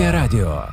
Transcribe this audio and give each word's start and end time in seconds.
Громадське 0.00 0.12
радіо. 0.12 0.64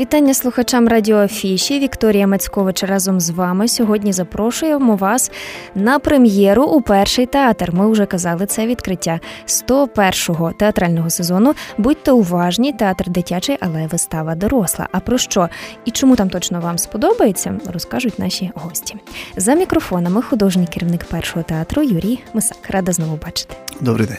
Вітання 0.00 0.34
слухачам 0.34 0.88
Радіо 0.88 1.16
Афіші. 1.16 1.78
Вікторія 1.78 2.26
Мацькович 2.26 2.84
разом 2.84 3.20
з 3.20 3.30
вами 3.30 3.68
сьогодні 3.68 4.12
запрошуємо 4.12 4.96
вас 4.96 5.30
на 5.74 5.98
прем'єру 5.98 6.64
у 6.64 6.82
перший 6.82 7.26
театр. 7.26 7.72
Ми 7.72 7.90
вже 7.90 8.06
казали 8.06 8.46
це 8.46 8.66
відкриття 8.66 9.20
101-го 9.46 10.52
театрального 10.52 11.10
сезону. 11.10 11.54
Будьте 11.78 12.12
уважні, 12.12 12.72
театр 12.72 13.10
дитячий, 13.10 13.58
але 13.60 13.86
вистава 13.86 14.34
доросла. 14.34 14.88
А 14.92 15.00
про 15.00 15.18
що 15.18 15.48
і 15.84 15.90
чому 15.90 16.16
там 16.16 16.30
точно 16.30 16.60
вам 16.60 16.78
сподобається, 16.78 17.60
розкажуть 17.72 18.18
наші 18.18 18.50
гості. 18.54 18.96
За 19.36 19.54
мікрофонами 19.54 20.22
художній 20.22 20.66
керівник 20.66 21.04
першого 21.04 21.42
театру 21.42 21.82
Юрій 21.82 22.20
Мисак. 22.34 22.58
Рада 22.68 22.92
знову 22.92 23.16
бачити. 23.16 23.54
Добрий 23.80 24.06
день. 24.06 24.18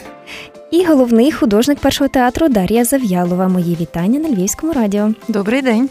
І 0.74 0.84
головний 0.84 1.32
художник 1.32 1.78
першого 1.78 2.08
театру 2.08 2.48
Дар'я 2.48 2.84
Зав'ялова. 2.84 3.48
Мої 3.48 3.76
вітання 3.80 4.18
на 4.18 4.28
Львівському 4.28 4.72
радіо. 4.72 5.10
Добрий 5.28 5.62
день. 5.62 5.90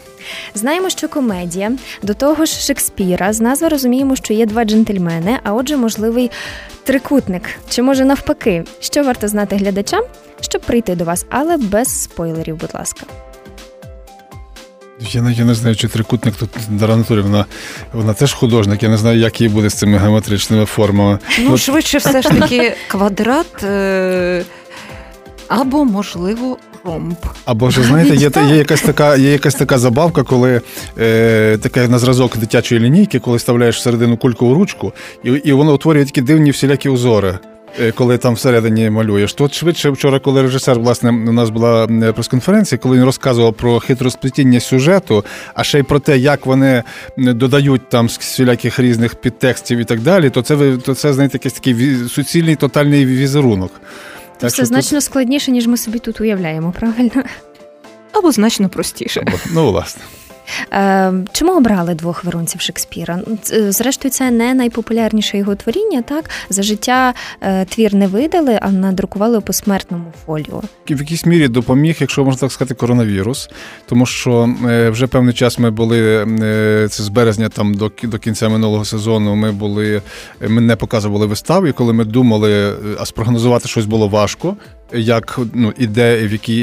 Знаємо, 0.54 0.90
що 0.90 1.08
комедія 1.08 1.72
до 2.02 2.14
того 2.14 2.44
ж 2.44 2.52
Шекспіра. 2.52 3.32
З 3.32 3.40
назви 3.40 3.68
розуміємо, 3.68 4.16
що 4.16 4.34
є 4.34 4.46
два 4.46 4.64
джентльмени, 4.64 5.38
а 5.42 5.52
отже, 5.52 5.76
можливий 5.76 6.30
трикутник. 6.82 7.42
Чи 7.68 7.82
може 7.82 8.04
навпаки, 8.04 8.64
що 8.80 9.04
варто 9.04 9.28
знати 9.28 9.56
глядачам, 9.56 10.02
щоб 10.40 10.62
прийти 10.62 10.94
до 10.94 11.04
вас, 11.04 11.26
але 11.30 11.56
без 11.56 12.02
спойлерів, 12.02 12.56
будь 12.56 12.74
ласка. 12.74 13.06
Я 15.00 15.22
не, 15.22 15.32
я 15.32 15.44
не 15.44 15.54
знаю, 15.54 15.76
чи 15.76 15.88
трикутник 15.88 16.34
тут 16.34 16.50
Дара 16.68 16.94
Анатолівна, 16.94 17.46
вона 17.92 18.14
теж 18.14 18.32
художник. 18.32 18.82
Я 18.82 18.88
не 18.88 18.96
знаю, 18.96 19.18
як 19.18 19.40
їй 19.40 19.48
буде 19.48 19.68
з 19.68 19.74
цими 19.74 19.98
геометричними 19.98 20.64
формами. 20.64 21.18
Ну, 21.38 21.52
От... 21.52 21.60
швидше 21.60 21.98
все 21.98 22.22
ж 22.22 22.28
таки 22.28 22.76
квадрат. 22.88 23.64
Е- 23.64 24.44
або, 25.60 25.84
можливо, 25.84 26.58
ромб. 26.84 27.16
Або 27.44 27.70
ж 27.70 27.82
знаєте, 27.82 28.16
є 28.16 28.30
є 28.48 28.56
якась 28.56 28.82
така 28.82 29.16
є 29.16 29.32
якась 29.32 29.54
така 29.54 29.78
забавка, 29.78 30.22
коли 30.22 30.60
е, 30.98 31.58
таке 31.58 31.88
на 31.88 31.98
зразок 31.98 32.36
дитячої 32.36 32.80
лінійки, 32.80 33.18
коли 33.18 33.36
вставляєш 33.36 33.76
всередину 33.76 34.16
кулькову 34.16 34.54
ручку, 34.54 34.92
і 35.24 35.30
і 35.30 35.52
воно 35.52 35.74
утворює 35.74 36.04
такі 36.04 36.20
дивні 36.20 36.50
всілякі 36.50 36.88
узори. 36.88 37.38
Е, 37.80 37.92
коли 37.92 38.18
там 38.18 38.34
всередині 38.34 38.90
малюєш, 38.90 39.34
Тут 39.34 39.54
швидше 39.54 39.90
вчора, 39.90 40.18
коли 40.18 40.42
режисер 40.42 40.78
власне 40.78 41.10
у 41.10 41.32
нас 41.32 41.50
була 41.50 41.84
е, 41.84 42.12
прес-конференція, 42.12 42.78
коли 42.78 42.96
він 42.96 43.04
розказував 43.04 43.54
про 43.54 43.80
хитросплетіння 43.80 44.60
сюжету, 44.60 45.24
а 45.54 45.64
ще 45.64 45.78
й 45.78 45.82
про 45.82 45.98
те, 45.98 46.18
як 46.18 46.46
вони 46.46 46.82
додають 47.16 47.88
там 47.88 48.08
з 48.08 48.18
всіляких 48.18 48.80
різних 48.80 49.14
підтекстів 49.14 49.78
і 49.78 49.84
так 49.84 50.00
далі, 50.00 50.30
то 50.30 50.42
це 50.42 50.76
то 50.76 50.94
це 50.94 51.12
знаєте, 51.12 51.36
якийсь 51.36 51.54
такий 51.54 51.94
суцільний 52.08 52.56
тотальний 52.56 53.06
візерунок. 53.06 53.70
Так, 54.44 54.52
Все 54.52 54.64
значно 54.64 54.98
тут... 54.98 55.04
складніше, 55.04 55.50
ніж 55.50 55.66
ми 55.66 55.76
собі 55.76 55.98
тут 55.98 56.20
уявляємо, 56.20 56.72
правильно? 56.72 57.22
Або 58.12 58.32
значно 58.32 58.68
простіше. 58.68 59.24
Або, 59.26 59.36
ну, 59.52 59.70
власне. 59.70 60.02
Е, 60.72 61.12
чому 61.32 61.56
обрали 61.56 61.94
двох 61.94 62.24
верунців 62.24 62.60
Шекспіра? 62.60 63.20
Е, 63.52 63.72
зрештою, 63.72 64.12
це 64.12 64.30
не 64.30 64.54
найпопулярніше 64.54 65.38
його 65.38 65.54
творіння. 65.54 66.02
Так 66.02 66.30
за 66.48 66.62
життя 66.62 67.14
е, 67.40 67.64
твір 67.64 67.94
не 67.94 68.06
видали, 68.06 68.58
а 68.62 68.70
надрукували 68.70 69.38
у 69.38 69.40
посмертному 69.40 70.12
фоліо. 70.26 70.62
В 70.90 71.00
якійсь 71.00 71.26
мірі 71.26 71.48
допоміг, 71.48 71.96
якщо 72.00 72.24
можна 72.24 72.40
так 72.40 72.52
сказати, 72.52 72.74
коронавірус, 72.74 73.50
тому 73.86 74.06
що 74.06 74.54
вже 74.90 75.06
певний 75.06 75.34
час 75.34 75.58
ми 75.58 75.70
були 75.70 76.26
це 76.90 77.02
з 77.02 77.08
березня, 77.08 77.48
там 77.48 77.74
до 77.74 77.90
до 78.02 78.18
кінця 78.18 78.48
минулого 78.48 78.84
сезону. 78.84 79.34
Ми 79.34 79.52
були, 79.52 80.02
ми 80.48 80.60
не 80.60 80.76
показували 80.76 81.26
вистави. 81.26 81.68
і 81.68 81.72
Коли 81.72 81.92
ми 81.92 82.04
думали, 82.04 82.72
а 82.98 83.06
спрогнозувати 83.06 83.68
щось 83.68 83.86
було 83.86 84.08
важко 84.08 84.56
як 84.92 85.38
ну 85.54 85.72
іде, 85.78 86.26
в 86.26 86.32
які 86.32 86.56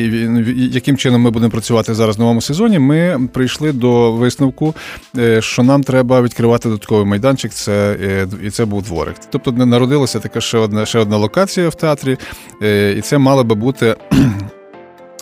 яким 0.72 0.98
чином 0.98 1.22
ми 1.22 1.32
будемо 1.32 1.52
працювати 1.52 1.94
зараз 1.94 2.18
в 2.18 2.20
новому 2.20 2.42
сезоні. 2.42 2.80
Ми 2.80 3.30
прийшли 3.34 3.72
до 3.72 4.12
висновку, 4.12 4.76
е, 5.18 5.42
що 5.42 5.64
нам 5.64 5.84
треба 5.84 6.22
відкривати 6.22 6.70
додатковий 6.70 7.06
майданчик. 7.06 7.52
Це 7.52 7.98
е, 8.02 8.28
і 8.44 8.50
це 8.50 8.66
був 8.66 8.84
дворик. 8.84 9.16
Тобто 9.30 9.52
народилася 9.52 10.20
така 10.20 10.42
ще 10.42 10.58
одна 10.58 10.86
ще 10.86 11.00
одна 11.00 11.18
локація 11.18 11.70
в 11.70 11.76
театрі, 11.76 12.18
е, 12.64 12.96
і 12.98 13.02
це 13.02 13.18
мала 13.18 13.44
би 13.44 13.56
бути. 13.56 13.96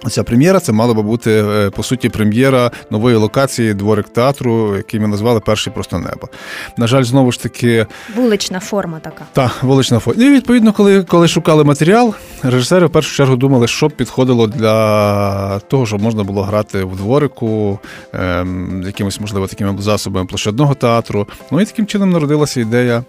Ця 0.08 0.24
прем'єра 0.24 0.60
це 0.60 0.72
мала 0.72 0.94
би 0.94 1.02
бути 1.02 1.32
е, 1.32 1.70
по 1.70 1.84
суті 1.84 2.10
прем'єра 2.10 2.72
нової 2.90 3.16
локації 3.16 3.74
дворик 3.74 4.10
театру, 4.10 4.76
який 4.76 5.00
ми 5.00 5.08
назвали 5.08 5.40
Перший 5.40 5.74
просто 5.74 6.00
небо. 6.00 6.30
На 6.78 6.88
жаль, 6.88 7.04
знову 7.04 7.32
ж 7.32 7.44
таки, 7.44 7.86
вулична 8.16 8.60
форма 8.60 9.00
така. 9.00 9.26
Так, 9.34 9.64
вулична 9.64 10.00
форма. 10.00 10.24
І 10.24 10.30
відповідно, 10.30 10.74
коли 10.74 11.04
коли 11.04 11.28
шукали 11.28 11.64
матеріал, 11.64 12.14
режисери 12.44 12.86
в 12.86 12.90
першу 12.90 13.16
чергу 13.16 13.36
думали, 13.36 13.68
що 13.68 13.90
підходило 13.90 14.48
для 14.48 15.60
того, 15.60 15.86
щоб 15.86 16.02
можна 16.02 16.24
було 16.24 16.44
грати 16.44 16.84
в 16.84 16.96
дворику, 16.96 17.80
ем, 18.14 18.84
якимось, 18.86 19.20
можливо, 19.20 19.48
такими 19.48 19.82
засобами 19.82 20.26
площадного 20.26 20.76
театру. 20.76 21.28
Ну 21.52 21.62
і 21.62 21.66
таким 21.66 21.86
чином 21.86 22.10
народилася 22.10 22.62
ідея, 22.62 23.04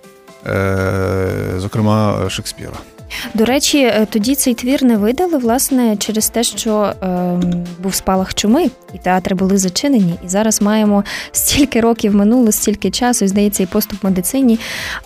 е, 0.47 1.29
зокрема, 1.59 2.17
Шекспіра. 2.29 2.77
До 3.35 3.45
речі, 3.45 3.79
е, 3.79 4.07
тоді 4.11 4.35
цей 4.35 4.55
твір 4.55 4.85
не 4.85 4.97
видали 4.97 5.39
власне 5.39 5.97
через 5.97 6.29
те, 6.29 6.43
що 6.43 6.93
е, 7.03 7.41
був 7.83 7.95
спалах 7.95 8.35
чуми, 8.35 8.71
і 8.95 8.99
театри 8.99 9.37
були 9.37 9.59
зачинені. 9.59 10.15
І 10.25 10.29
зараз 10.29 10.63
маємо 10.63 11.05
стільки 11.33 11.81
років 11.81 12.15
минуло, 12.15 12.53
стільки 12.53 12.91
часу, 12.91 13.25
і 13.25 13.29
здається, 13.29 13.63
і 13.63 13.67
поступ 13.67 14.03
в 14.03 14.07
медицині, 14.07 14.59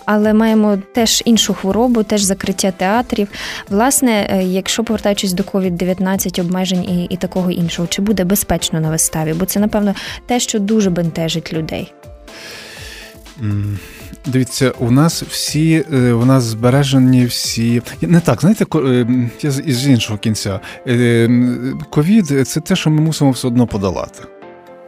але 0.05 0.33
маємо 0.33 0.77
теж 0.93 1.21
іншу 1.25 1.53
хворобу, 1.53 2.03
теж 2.03 2.21
закриття 2.21 2.71
театрів. 2.71 3.27
Власне, 3.69 4.27
е, 4.29 4.43
якщо 4.43 4.83
повертаючись 4.83 5.33
до 5.33 5.43
COVID-19, 5.43 6.41
обмежень 6.41 6.83
і, 6.83 7.03
і 7.09 7.17
такого 7.17 7.51
іншого, 7.51 7.87
чи 7.87 8.01
буде 8.01 8.23
безпечно 8.23 8.79
на 8.81 8.89
виставі? 8.89 9.33
Бо 9.33 9.45
це, 9.45 9.59
напевно, 9.59 9.95
те, 10.25 10.39
що 10.39 10.59
дуже 10.59 10.89
бентежить 10.89 11.53
людей. 11.53 11.93
Дивіться, 14.25 14.73
у 14.79 14.91
нас 14.91 15.23
всі 15.23 15.81
у 15.91 15.95
е, 15.95 16.25
нас 16.25 16.43
збережені 16.43 17.25
всі 17.25 17.81
не 18.01 18.19
так. 18.19 18.41
Знаєте, 18.41 18.65
е, 18.75 19.07
я 19.41 19.51
з 19.51 19.87
іншого 19.87 20.19
кінця 20.19 20.59
е, 20.87 21.29
ковід 21.89 22.47
це 22.47 22.59
те, 22.59 22.75
що 22.75 22.89
ми 22.89 23.01
мусимо 23.01 23.31
все 23.31 23.47
одно 23.47 23.67
подолати. 23.67 24.23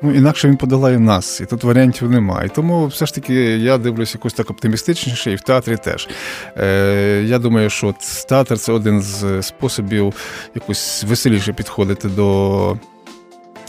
Ну, 0.01 0.13
інакше 0.13 0.47
він 0.47 0.57
подолає 0.57 0.99
нас, 0.99 1.41
і 1.41 1.45
тут 1.45 1.63
варіантів 1.63 2.11
немає. 2.11 2.49
Тому 2.49 2.87
все 2.87 3.05
ж 3.05 3.15
таки 3.15 3.33
я 3.57 3.77
дивлюся 3.77 4.17
якось 4.17 4.33
так 4.33 4.49
оптимістичніше, 4.49 5.31
і 5.31 5.35
в 5.35 5.41
театрі 5.41 5.77
теж. 5.77 6.09
Е, 6.57 7.23
Я 7.25 7.39
думаю, 7.39 7.69
що 7.69 7.95
театр 8.29 8.57
це 8.57 8.71
один 8.71 9.01
з 9.01 9.41
способів 9.41 10.13
якось 10.55 11.03
веселіше 11.03 11.53
підходити 11.53 12.09
до 12.09 12.77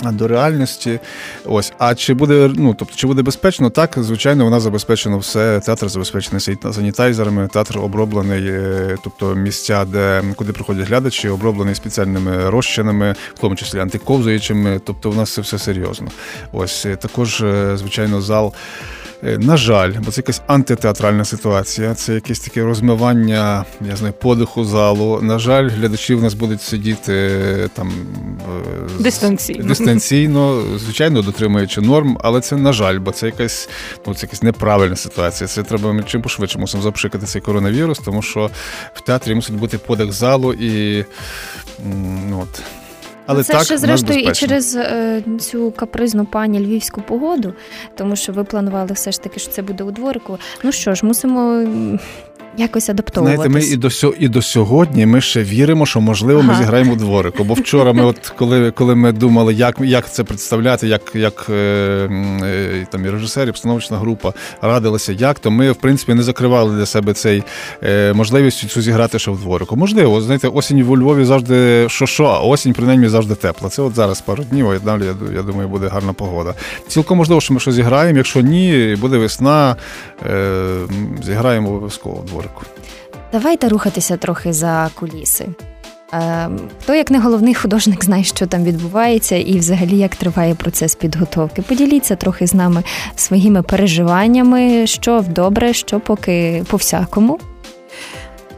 до 0.03 0.29
реальності. 0.29 1.01
Ось, 1.45 1.73
а 1.79 1.95
чи 1.95 2.15
буде 2.15 2.51
ну, 2.55 2.75
тобто, 2.75 2.95
чи 2.97 3.07
буде 3.07 3.23
безпечно? 3.23 3.71
Так, 3.71 3.95
звичайно, 3.97 4.45
вона 4.45 4.61
забезпечена 4.61 5.17
все. 5.17 5.61
Театр 5.61 5.89
забезпечений 5.89 6.41
санітайзерами, 6.73 7.49
театр 7.49 7.79
оброблений, 7.79 8.47
е, 8.47 8.97
тобто 9.05 9.35
місця, 9.35 9.85
де 9.85 10.23
куди 10.37 10.53
приходять 10.53 10.89
глядачі, 10.89 11.29
оброблений 11.29 11.75
спеціальними 11.75 12.51
розчинами, 12.51 13.15
в 13.35 13.39
тому 13.39 13.57
числі 13.57 13.79
антиковзуючими. 13.79 14.81
Тобто, 14.85 15.11
у 15.11 15.15
нас 15.15 15.35
це 15.35 15.41
все 15.41 15.59
серйозно. 15.59 16.09
Ось 16.53 16.87
також, 17.01 17.43
е, 17.43 17.77
звичайно, 17.77 18.21
зал. 18.21 18.55
Е, 19.25 19.39
на 19.39 19.57
жаль, 19.57 19.93
бо 20.05 20.11
це 20.11 20.21
якась 20.21 20.43
антитеатральна 20.47 21.25
ситуація, 21.25 21.95
це 21.95 22.15
якесь 22.15 22.41
таке 22.41 22.63
розмивання, 22.63 23.65
я 23.89 23.97
знаю, 23.97 24.15
подиху 24.21 24.65
залу. 24.65 25.21
На 25.23 25.39
жаль, 25.39 25.69
глядачі 25.69 26.15
в 26.15 26.23
нас 26.23 26.35
будуть 26.35 26.63
сидіти 26.63 27.13
е, 27.13 27.69
там 27.75 27.93
е, 28.99 29.03
дистанційно, 29.03 29.65
дистанційно, 29.65 30.63
звичайно, 30.77 31.23
дотримуючи 31.23 31.81
норм, 31.81 32.19
але 32.21 32.41
це 32.41 32.57
на 32.57 32.73
жаль, 32.73 32.99
бо 32.99 33.11
це 33.11 33.27
якась 33.27 33.69
ну 34.07 34.15
це 34.15 34.27
якась 34.27 34.43
неправильна 34.43 34.97
ситуація. 34.97 35.49
Це 35.49 35.63
треба 35.63 36.03
чим 36.03 36.23
пошвидше 36.23 36.59
мусимо 36.59 36.83
запшикати 36.83 37.27
цей 37.27 37.43
коронавірус, 37.43 37.99
тому 37.99 38.23
що 38.23 38.51
в 38.95 39.01
театрі 39.01 39.35
мусить 39.35 39.57
бути 39.57 39.79
подих 39.79 40.13
залу 40.13 40.53
і 40.53 41.05
ну, 42.29 42.41
от. 42.43 42.63
Але 43.29 43.43
це 43.43 43.53
так, 43.53 43.63
ще 43.65 43.79
зрештою 43.79 44.21
і 44.21 44.33
через 44.33 44.77
е, 44.77 45.23
цю 45.41 45.71
капризну 45.71 46.25
пані 46.25 46.61
львівську 46.61 47.01
погоду, 47.01 47.55
тому 47.95 48.17
що 48.17 48.33
ви 48.33 48.45
планували 48.45 48.93
все 48.93 49.13
ж 49.13 49.23
таки, 49.23 49.41
що 49.41 49.51
це 49.51 49.63
буде 49.63 49.85
у 49.85 49.91
дворику. 49.91 50.39
Ну 50.63 50.73
що 50.73 50.95
ж, 50.95 51.07
мусимо 51.07 51.69
якось 52.59 52.89
адаптовуватись. 52.89 53.51
Знаєте, 53.51 53.69
ми 53.69 53.75
і 53.75 53.77
до 53.77 54.15
і 54.19 54.29
до 54.29 54.43
сьогодні 54.43 55.07
ми 55.07 55.21
ще 55.21 55.43
віримо, 55.43 55.87
що 55.87 56.01
можливо 56.01 56.43
ми 56.43 56.53
ага. 56.53 56.63
зіграємо 56.63 56.93
у 56.93 56.97
дворику. 56.97 57.45
Бо 57.45 57.55
вчора 57.55 57.93
ми, 57.93 58.05
от 58.05 58.33
коли 58.39 58.71
коли 58.71 58.95
ми 58.95 59.13
думали, 59.13 59.55
як 59.55 59.77
як 59.81 60.13
це 60.13 60.25
представляти, 60.25 60.89
як 60.89 61.03
як 61.15 61.47
е, 61.51 61.53
е, 61.53 62.87
там 62.91 63.05
і 63.05 63.11
режисер, 63.11 63.49
і 63.49 63.53
постановочна 63.53 63.99
група 63.99 64.33
радилися, 64.63 65.13
як 65.13 65.39
то 65.39 65.51
ми 65.51 65.73
в 65.73 65.77
принципі 65.77 66.15
не 66.15 66.23
закривали 66.23 66.77
для 66.77 66.87
себе 66.87 67.13
цей 67.13 67.43
е, 67.83 68.13
можливість 68.13 68.71
цю 68.71 68.83
зіграти 68.83 69.19
ще 69.19 69.31
в 69.31 69.41
дворику. 69.41 69.77
Можливо, 69.77 70.21
знаєте, 70.21 70.49
осінь 70.49 70.83
у 70.83 70.97
Львові 70.97 71.25
завжди 71.25 71.87
що, 71.89 72.07
що, 72.07 72.25
а 72.25 72.39
осінь 72.39 72.73
принаймні 72.73 73.09
завжди 73.09 73.35
тепла. 73.35 73.69
Це 73.69 73.83
от 73.83 73.95
зараз 73.95 74.21
пару 74.21 74.45
днів, 74.45 74.71
а 74.71 74.79
далі 74.79 75.03
я, 75.05 75.15
я 75.35 75.43
думаю, 75.43 75.69
буде 75.69 75.89
гарна 75.89 76.13
погода. 76.13 76.55
Цілком 76.89 77.19
можливо, 77.19 77.41
що 77.41 77.55
ми 77.55 77.61
щось 77.61 77.75
зіграємо. 77.75 78.19
Якщо 78.19 78.41
ні, 78.41 78.97
буде 79.01 79.19
весна, 79.19 79.77
е, 80.27 80.79
зіграємо 81.23 81.69
обов'язково 81.69 82.17
в 82.17 82.25
дворику. 82.25 82.48
Давайте 83.33 83.69
рухатися 83.69 84.17
трохи 84.17 84.53
за 84.53 84.91
куліси. 84.95 85.47
Хто, 86.83 86.95
як 86.95 87.11
не 87.11 87.19
головний 87.19 87.55
художник, 87.55 88.05
знає, 88.05 88.25
що 88.25 88.47
там 88.47 88.65
відбувається, 88.65 89.37
і 89.37 89.59
взагалі 89.59 89.99
як 89.99 90.17
триває 90.17 90.55
процес 90.55 90.95
підготовки. 90.95 91.63
Поділіться 91.63 92.17
трохи 92.17 92.47
з 92.47 92.55
нами 92.55 92.83
своїми 93.17 93.63
переживаннями, 93.63 94.87
що 94.87 95.25
добре, 95.29 95.73
що 95.73 96.01
поки 96.01 96.65
по 96.71 96.77
всякому. 96.77 97.41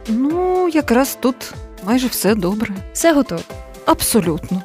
Ну, 0.07 0.69
якраз 0.73 1.17
тут 1.19 1.53
майже 1.83 2.07
все 2.07 2.35
добре. 2.35 2.75
Все 2.93 3.13
готово. 3.13 3.41
Абсолютно. 3.85 4.61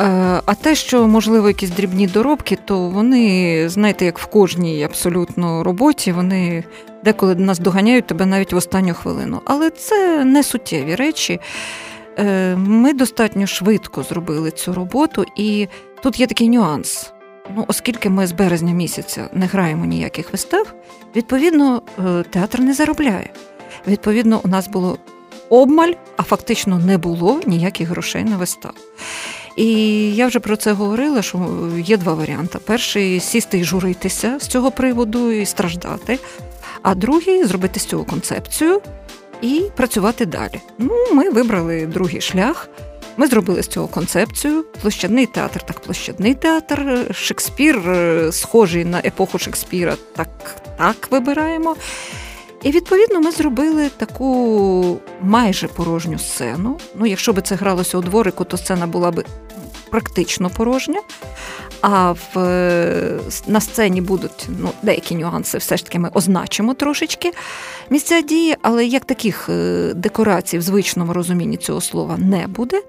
Е, 0.00 0.04
а 0.46 0.54
те, 0.54 0.74
що 0.74 1.08
можливо 1.08 1.48
якісь 1.48 1.70
дрібні 1.70 2.06
доробки, 2.06 2.58
то 2.64 2.78
вони, 2.78 3.68
знаєте, 3.68 4.04
як 4.04 4.18
в 4.18 4.26
кожній 4.26 4.84
абсолютно 4.84 5.64
роботі, 5.64 6.12
вони 6.12 6.64
деколи 7.04 7.34
нас 7.34 7.58
доганяють 7.58 8.06
тебе 8.06 8.26
навіть 8.26 8.52
в 8.52 8.56
останню 8.56 8.94
хвилину. 8.94 9.40
Але 9.44 9.70
це 9.70 10.24
не 10.24 10.42
суттєві 10.42 10.94
речі. 10.94 11.40
Е, 12.18 12.56
ми 12.56 12.92
достатньо 12.92 13.46
швидко 13.46 14.02
зробили 14.02 14.50
цю 14.50 14.74
роботу, 14.74 15.24
і 15.36 15.68
тут 16.02 16.20
є 16.20 16.26
такий 16.26 16.48
нюанс. 16.48 17.12
Ну, 17.56 17.64
Оскільки 17.68 18.10
ми 18.10 18.26
з 18.26 18.32
березня 18.32 18.72
місяця 18.72 19.28
не 19.32 19.46
граємо 19.46 19.84
ніяких 19.84 20.32
вистав, 20.32 20.74
відповідно, 21.16 21.82
е, 21.98 22.24
театр 22.30 22.60
не 22.60 22.74
заробляє. 22.74 23.30
Відповідно, 23.86 24.40
у 24.44 24.48
нас 24.48 24.68
було 24.68 24.98
обмаль, 25.48 25.92
а 26.16 26.22
фактично 26.22 26.78
не 26.78 26.98
було 26.98 27.40
ніяких 27.46 27.88
грошей 27.88 28.24
на 28.24 28.36
виставу. 28.36 28.74
І 29.58 29.70
я 30.14 30.26
вже 30.26 30.40
про 30.40 30.56
це 30.56 30.72
говорила, 30.72 31.22
що 31.22 31.48
є 31.78 31.96
два 31.96 32.14
варіанти: 32.14 32.58
перший 32.64 33.20
сісти 33.20 33.58
і 33.58 33.64
журитися 33.64 34.38
з 34.40 34.46
цього 34.46 34.70
приводу 34.70 35.32
і 35.32 35.46
страждати, 35.46 36.18
а 36.82 36.94
другий 36.94 37.44
зробити 37.44 37.80
з 37.80 37.84
цього 37.84 38.04
концепцію 38.04 38.80
і 39.42 39.62
працювати 39.76 40.26
далі. 40.26 40.60
Ну, 40.78 40.94
ми 41.12 41.30
вибрали 41.30 41.86
другий 41.86 42.20
шлях. 42.20 42.68
Ми 43.16 43.26
зробили 43.26 43.62
з 43.62 43.66
цього 43.66 43.88
концепцію. 43.88 44.64
Площадний 44.82 45.26
театр, 45.26 45.62
так 45.62 45.80
площадний 45.80 46.34
театр. 46.34 47.06
Шекспір, 47.14 47.90
е, 47.90 48.32
схожий 48.32 48.84
на 48.84 48.98
епоху 48.98 49.38
Шекспіра, 49.38 49.96
так 50.16 50.28
так 50.76 51.08
вибираємо. 51.10 51.76
І 52.62 52.70
відповідно 52.70 53.20
ми 53.20 53.30
зробили 53.30 53.90
таку 53.96 54.98
майже 55.22 55.68
порожню 55.68 56.18
сцену. 56.18 56.78
Ну, 56.94 57.06
якщо 57.06 57.32
би 57.32 57.42
це 57.42 57.54
гралося 57.54 57.98
у 57.98 58.02
дворику, 58.02 58.44
то 58.44 58.56
сцена 58.56 58.86
була 58.86 59.10
б 59.10 59.24
практично 59.90 60.50
порожня. 60.50 61.00
А 61.80 62.12
в, 62.12 62.36
на 63.46 63.60
сцені 63.60 64.00
будуть 64.00 64.48
ну, 64.58 64.70
деякі 64.82 65.14
нюанси, 65.14 65.58
все 65.58 65.76
ж 65.76 65.84
таки 65.84 65.98
ми 65.98 66.10
означимо 66.14 66.74
трошечки 66.74 67.32
місця 67.90 68.20
дії, 68.20 68.56
але 68.62 68.86
як 68.86 69.04
таких 69.04 69.48
е, 69.48 69.92
декорацій 69.94 70.58
в 70.58 70.62
звичному 70.62 71.12
розумінні 71.12 71.56
цього 71.56 71.80
слова 71.80 72.16
не 72.18 72.46
буде. 72.46 72.82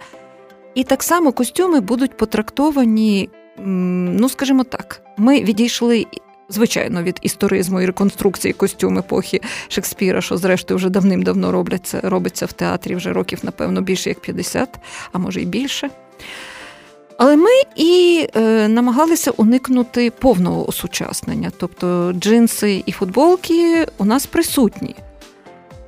І 0.75 0.83
так 0.83 1.03
само 1.03 1.31
костюми 1.31 1.79
будуть 1.79 2.17
потрактовані, 2.17 3.29
ну 3.57 4.29
скажімо 4.29 4.63
так, 4.63 5.01
ми 5.17 5.43
відійшли. 5.43 6.05
Звичайно, 6.51 7.03
від 7.03 7.19
історизму 7.21 7.81
і 7.81 7.85
реконструкції 7.85 8.53
костюм 8.53 8.97
епохи 8.97 9.41
Шекспіра, 9.67 10.21
що 10.21 10.37
зрештою 10.37 10.77
вже 10.77 10.89
давним-давно 10.89 11.51
робляться, 11.51 12.01
робиться 12.03 12.45
в 12.45 12.53
театрі 12.53 12.95
вже 12.95 13.13
років, 13.13 13.39
напевно, 13.43 13.81
більше 13.81 14.09
як 14.09 14.19
50, 14.19 14.69
а 15.11 15.17
може 15.17 15.41
й 15.41 15.45
більше. 15.45 15.89
Але 17.21 17.35
ми 17.35 17.49
і 17.75 18.27
е, 18.35 18.67
намагалися 18.67 19.31
уникнути 19.31 20.11
повного 20.11 20.69
осучаснення. 20.69 21.51
Тобто 21.57 22.13
джинси 22.13 22.83
і 22.85 22.91
футболки 22.91 23.87
у 23.97 24.05
нас 24.05 24.25
присутні. 24.25 24.95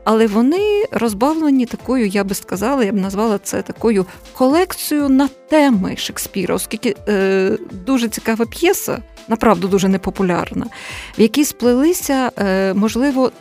Але 0.04 0.28
вони 0.28 0.86
розбавлені 0.92 1.66
такою, 1.66 2.08
я 2.08 2.24
би 2.24 2.36
сказала, 2.36 2.84
я 2.84 2.92
б 2.92 2.96
назвала 2.96 3.38
це 3.38 3.62
такою 3.62 4.06
колекцією 4.34 5.10
на 5.10 5.30
теми 5.50 5.96
Шекспіра, 5.98 6.56
оскільки 6.56 6.96
е, 7.08 7.58
дуже 7.86 8.08
цікава 8.08 8.46
п'єса, 8.46 9.02
направду 9.28 9.68
дуже 9.68 9.88
непопулярна, 9.88 10.66
в 11.18 11.22
якій 11.22 11.46
сплелися, 11.46 12.32
е, 12.38 12.74
можливо, 12.74 13.32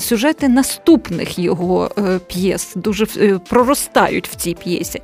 сюжети 0.00 0.48
наступних 0.48 1.38
його 1.38 1.90
е, 1.98 2.18
п'єс, 2.26 2.72
дуже 2.74 3.06
е, 3.16 3.40
проростають 3.48 4.28
в 4.28 4.34
цій 4.34 4.54
п'єсі. 4.54 5.02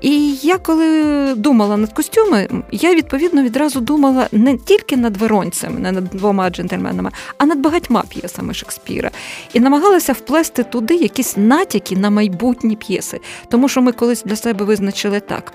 І 0.00 0.34
я 0.34 0.58
коли 0.58 1.34
думала 1.34 1.76
над 1.76 1.92
костюми, 1.92 2.48
я 2.72 2.94
відповідно 2.94 3.42
відразу 3.42 3.80
думала 3.80 4.28
не 4.32 4.56
тільки 4.56 4.96
над 4.96 5.16
Веронцем, 5.16 5.82
не 5.82 5.92
над 5.92 6.04
двома 6.04 6.50
джентльменами, 6.50 7.10
а 7.38 7.46
над 7.46 7.58
багатьма 7.58 8.04
п'єсами 8.08 8.54
Шекспіра. 8.54 9.10
І 9.52 9.60
намагалася 9.60 10.12
вплести 10.12 10.64
туди 10.64 10.94
якісь 10.94 11.36
натяки 11.36 11.96
на 11.96 12.10
майбутні 12.10 12.76
п'єси. 12.76 13.20
Тому 13.48 13.68
що 13.68 13.82
ми 13.82 13.92
колись 13.92 14.22
для 14.22 14.36
себе 14.36 14.64
визначили 14.64 15.20
так: 15.20 15.52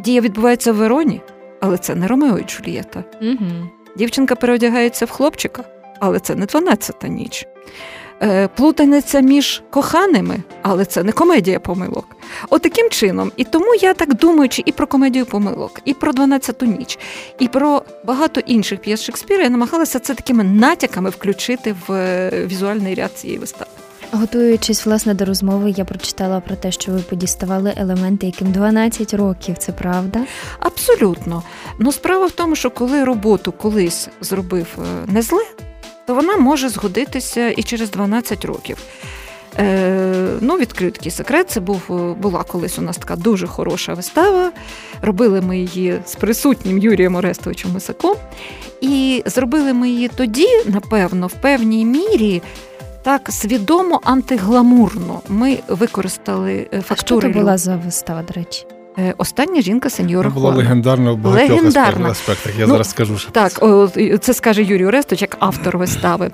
дія 0.00 0.20
відбувається 0.20 0.72
в 0.72 0.76
Вероні, 0.76 1.20
але 1.60 1.78
це 1.78 1.94
не 1.94 2.06
Ромео 2.06 2.38
і 2.38 2.44
Джульєта. 2.44 3.04
Угу. 3.22 3.70
Дівчинка 3.96 4.36
переодягається 4.36 5.04
в 5.04 5.10
хлопчика, 5.10 5.64
але 6.00 6.20
це 6.20 6.34
не 6.34 6.46
12-та 6.46 7.08
ніч. 7.08 7.46
Е, 8.22 8.48
плутаниця 8.48 9.20
між 9.20 9.62
коханими, 9.70 10.42
але 10.62 10.84
це 10.84 11.02
не 11.02 11.12
комедія 11.12 11.60
помилок. 11.60 12.16
Отаким 12.50 12.86
От 12.86 12.92
чином. 12.92 13.32
І 13.36 13.44
тому 13.44 13.74
я 13.74 13.94
так 13.94 14.14
думаючи 14.14 14.62
і 14.66 14.72
про 14.72 14.86
комедію 14.86 15.26
помилок, 15.26 15.80
і 15.84 15.94
про 15.94 16.12
«12-ту 16.12 16.66
ніч, 16.66 16.98
і 17.38 17.48
про 17.48 17.82
багато 18.04 18.40
інших 18.40 18.80
п'єс 18.80 19.02
Шекспіра, 19.02 19.42
я 19.42 19.50
намагалася 19.50 19.98
це 19.98 20.14
такими 20.14 20.44
натяками 20.44 21.10
включити 21.10 21.74
в 21.86 21.92
е, 21.92 22.30
візуальний 22.46 22.94
ряд 22.94 23.12
цієї 23.18 23.38
вистави. 23.38 23.70
Готуючись 24.12 24.86
власне 24.86 25.14
до 25.14 25.24
розмови, 25.24 25.74
я 25.76 25.84
прочитала 25.84 26.40
про 26.40 26.56
те, 26.56 26.72
що 26.72 26.92
ви 26.92 26.98
подіставали 26.98 27.74
елементи, 27.76 28.26
яким 28.26 28.52
12 28.52 29.14
років. 29.14 29.58
Це 29.58 29.72
правда? 29.72 30.20
Абсолютно. 30.58 31.42
Ну 31.78 31.92
справа 31.92 32.26
в 32.26 32.30
тому, 32.30 32.56
що 32.56 32.70
коли 32.70 33.04
роботу 33.04 33.52
колись 33.52 34.08
зробив 34.20 34.66
е, 34.78 35.12
не 35.12 35.22
зле 35.22 35.42
то 36.12 36.16
вона 36.16 36.36
може 36.36 36.68
згодитися 36.68 37.50
і 37.50 37.62
через 37.62 37.90
12 37.90 38.44
років. 38.44 38.76
Е, 39.58 40.26
Ну, 40.40 40.56
відкрию 40.56 40.92
такий 40.92 41.10
секрет. 41.10 41.50
Це 41.50 41.60
був 41.60 41.80
була 42.16 42.42
колись 42.42 42.78
у 42.78 42.82
нас 42.82 42.96
така 42.96 43.16
дуже 43.16 43.46
хороша 43.46 43.94
вистава. 43.94 44.52
Робили 45.02 45.40
ми 45.40 45.58
її 45.58 46.00
з 46.06 46.14
присутнім 46.14 46.78
Юрієм 46.78 47.14
Орестовичем 47.14 47.72
Мисаком. 47.72 48.16
І 48.80 49.22
зробили 49.26 49.72
ми 49.72 49.88
її 49.88 50.08
тоді, 50.08 50.48
напевно, 50.66 51.26
в 51.26 51.32
певній 51.32 51.84
мірі. 51.84 52.42
Так, 53.02 53.28
свідомо 53.30 54.00
антигламурно 54.04 55.20
ми 55.28 55.58
використали 55.68 56.68
фактури. 56.88 57.28
А 57.28 57.30
що 57.30 57.32
це 57.32 57.40
була 57.40 57.58
за 57.58 57.76
вистава, 57.76 58.22
до 58.22 58.32
речі? 58.32 58.66
Е, 58.98 59.14
остання 59.18 59.60
жінка 59.60 59.90
сеньора 59.90 60.28
Вона 60.28 60.40
була 60.40 60.54
легендарна 60.54 61.12
в 61.12 61.16
багатьох 61.16 61.50
легендарна. 61.50 62.08
аспектах. 62.08 62.52
Я 62.58 62.66
ну, 62.66 62.72
зараз 62.72 62.90
скажу. 62.90 63.18
що 63.18 63.30
Так, 63.30 63.52
це 64.20 64.34
скаже 64.34 64.62
Юрій 64.62 64.86
Орестович, 64.86 65.22
як 65.22 65.36
автор 65.38 65.78
вистави. 65.78 66.30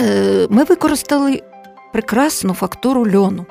Е, 0.00 0.46
ми 0.50 0.64
використали 0.64 1.42
прекрасну 1.92 2.54
фактуру 2.54 3.06
льону, 3.14 3.46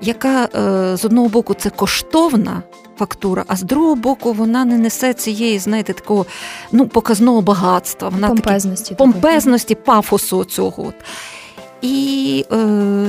яка 0.00 0.44
е, 0.44 0.96
з 0.96 1.04
одного 1.04 1.28
боку 1.28 1.54
це 1.54 1.70
коштовна 1.70 2.62
фактура, 2.98 3.44
а 3.46 3.56
з 3.56 3.62
другого 3.62 3.94
боку 3.94 4.32
вона 4.32 4.64
не 4.64 4.78
несе 4.78 5.14
цієї, 5.14 5.58
знаєте, 5.58 5.92
такого 5.92 6.26
ну, 6.72 6.88
показного 6.88 7.42
багатства. 7.42 8.08
Вона 8.08 8.28
помпезності, 8.28 8.84
такі, 8.84 8.98
помпезності, 8.98 9.74
пафосу 9.74 10.44
цього. 10.44 10.92
І 11.82 12.44
е, 12.52 12.56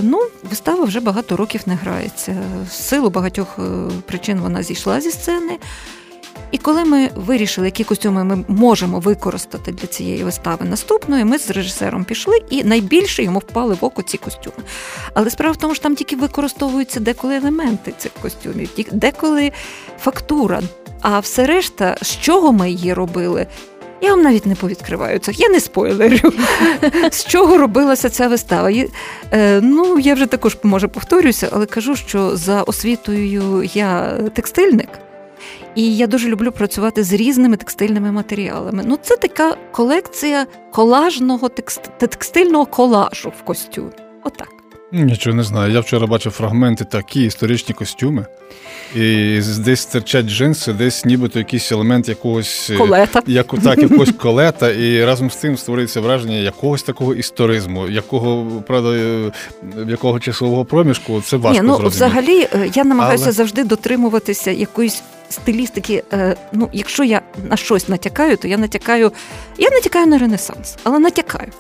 ну, 0.04 0.22
вистава 0.44 0.84
вже 0.84 1.00
багато 1.00 1.38
років 1.38 1.62
не 1.66 1.76
грається. 1.76 2.36
В 2.70 2.72
силу 2.72 3.10
багатьох 3.10 3.60
е, 3.60 3.62
причин 4.06 4.40
вона 4.40 4.64
зійшла 4.64 5.02
зі 5.02 5.12
сцени. 5.12 5.58
І 6.52 6.58
коли 6.58 6.86
ми 6.86 7.10
вирішили, 7.16 7.68
які 7.68 7.84
костюми 7.84 8.24
ми 8.24 8.44
можемо 8.48 9.00
використати 9.00 9.72
для 9.72 9.88
цієї 9.88 10.24
вистави 10.24 10.66
наступної, 10.66 11.26
ми 11.26 11.40
з 11.40 11.50
режисером 11.50 12.04
пішли, 12.06 12.38
і 12.50 12.64
найбільше 12.64 13.24
йому 13.24 13.40
впали 13.40 13.78
в 13.82 13.86
око 13.86 14.02
ці 14.02 14.18
костюми. 14.18 14.58
Але 15.14 15.30
справа 15.30 15.54
в 15.54 15.58
тому, 15.58 15.74
що 15.76 15.84
там 15.84 15.96
тільки 15.96 16.16
використовуються 16.16 17.00
деколи 17.00 17.36
елементи 17.36 17.94
цих 17.98 18.12
костюмів, 18.22 18.70
деколи 18.92 19.52
фактура. 20.00 20.62
А 21.02 21.20
все 21.20 21.46
решта, 21.48 21.98
з 22.02 22.18
чого 22.18 22.54
ми 22.54 22.72
її 22.72 22.94
робили, 22.94 23.48
я 24.02 24.10
вам 24.10 24.22
навіть 24.22 24.46
не 24.46 24.56
повідкриваю 24.56 25.20
це, 25.20 25.32
я 25.36 25.50
не 25.50 25.60
спойлерю, 25.60 26.34
з 27.12 27.26
чого 27.26 27.58
робилася 27.58 28.10
ця 28.10 28.28
вистава. 28.28 28.72
Е, 29.32 29.60
ну, 29.62 30.00
я 30.00 30.14
вже 30.14 30.26
також 30.26 30.58
може 30.64 30.88
повторююся, 30.88 31.50
але 31.52 31.66
кажу, 31.66 31.96
що 31.96 32.38
за 32.38 32.62
освітою 32.62 33.70
я 33.74 34.20
текстильник. 34.34 34.90
І 35.76 35.98
я 35.98 36.08
дуже 36.08 36.30
люблю 36.30 36.52
працювати 36.52 37.04
з 37.04 37.14
різними 37.14 37.58
текстильними 37.58 38.12
матеріалами. 38.12 38.84
Ну, 38.86 38.98
це 39.02 39.18
така 39.18 39.58
колекція 39.72 40.46
колажного 40.72 41.50
текстильного 41.98 42.66
колажу 42.66 43.34
в 43.40 43.44
костюмі. 43.44 43.92
Отак. 44.24 44.57
Нічого 44.92 45.36
не 45.36 45.44
знаю. 45.44 45.74
Я 45.74 45.80
вчора 45.80 46.08
бачив 46.08 46.32
фрагменти 46.32 46.86
такі 46.86 47.24
історичні 47.24 47.76
костюми. 47.76 48.26
І 48.96 49.40
десь 49.58 49.86
терчать 49.86 50.26
джинси, 50.26 50.74
десь 50.74 51.06
нібито 51.06 51.40
якийсь 51.40 51.72
елемент 51.72 52.10
якогось 52.10 52.70
е, 52.70 52.76
колета. 52.78 53.22
Як, 53.28 53.48
так, 53.64 53.78
якогось 53.78 54.12
колета, 54.12 54.72
і 54.72 55.06
разом 55.06 55.32
з 55.32 55.36
тим 55.36 55.58
створюється 55.58 56.02
враження 56.02 56.36
якогось 56.36 56.84
такого 56.84 57.16
історизму, 57.16 57.88
якого 57.88 58.62
правда, 58.68 58.90
е, 58.94 59.32
якого 59.88 60.20
часового 60.20 60.66
проміжку 60.66 61.22
це 61.22 61.38
важко. 61.38 61.62
Ні, 61.62 61.68
ну 61.68 61.78
зрозуміти. 61.78 61.96
взагалі 61.96 62.48
е, 62.54 62.72
я 62.74 62.84
намагаюся 62.84 63.24
Але... 63.24 63.34
завжди 63.34 63.64
дотримуватися 63.64 64.52
якоїсь 64.52 65.04
стилістики. 65.30 66.04
Ну, 66.54 66.70
якщо 66.74 67.04
я 67.04 67.22
на 67.50 67.58
щось 67.58 67.90
натякаю, 67.90 68.38
то 68.38 68.48
я 68.48 68.58
натякаю. 68.58 69.12
Я 69.58 69.70
натякаю 69.70 70.08
на 70.08 70.18
Ренесанс, 70.18 70.76
але 70.84 71.00
натякаю. 71.00 71.52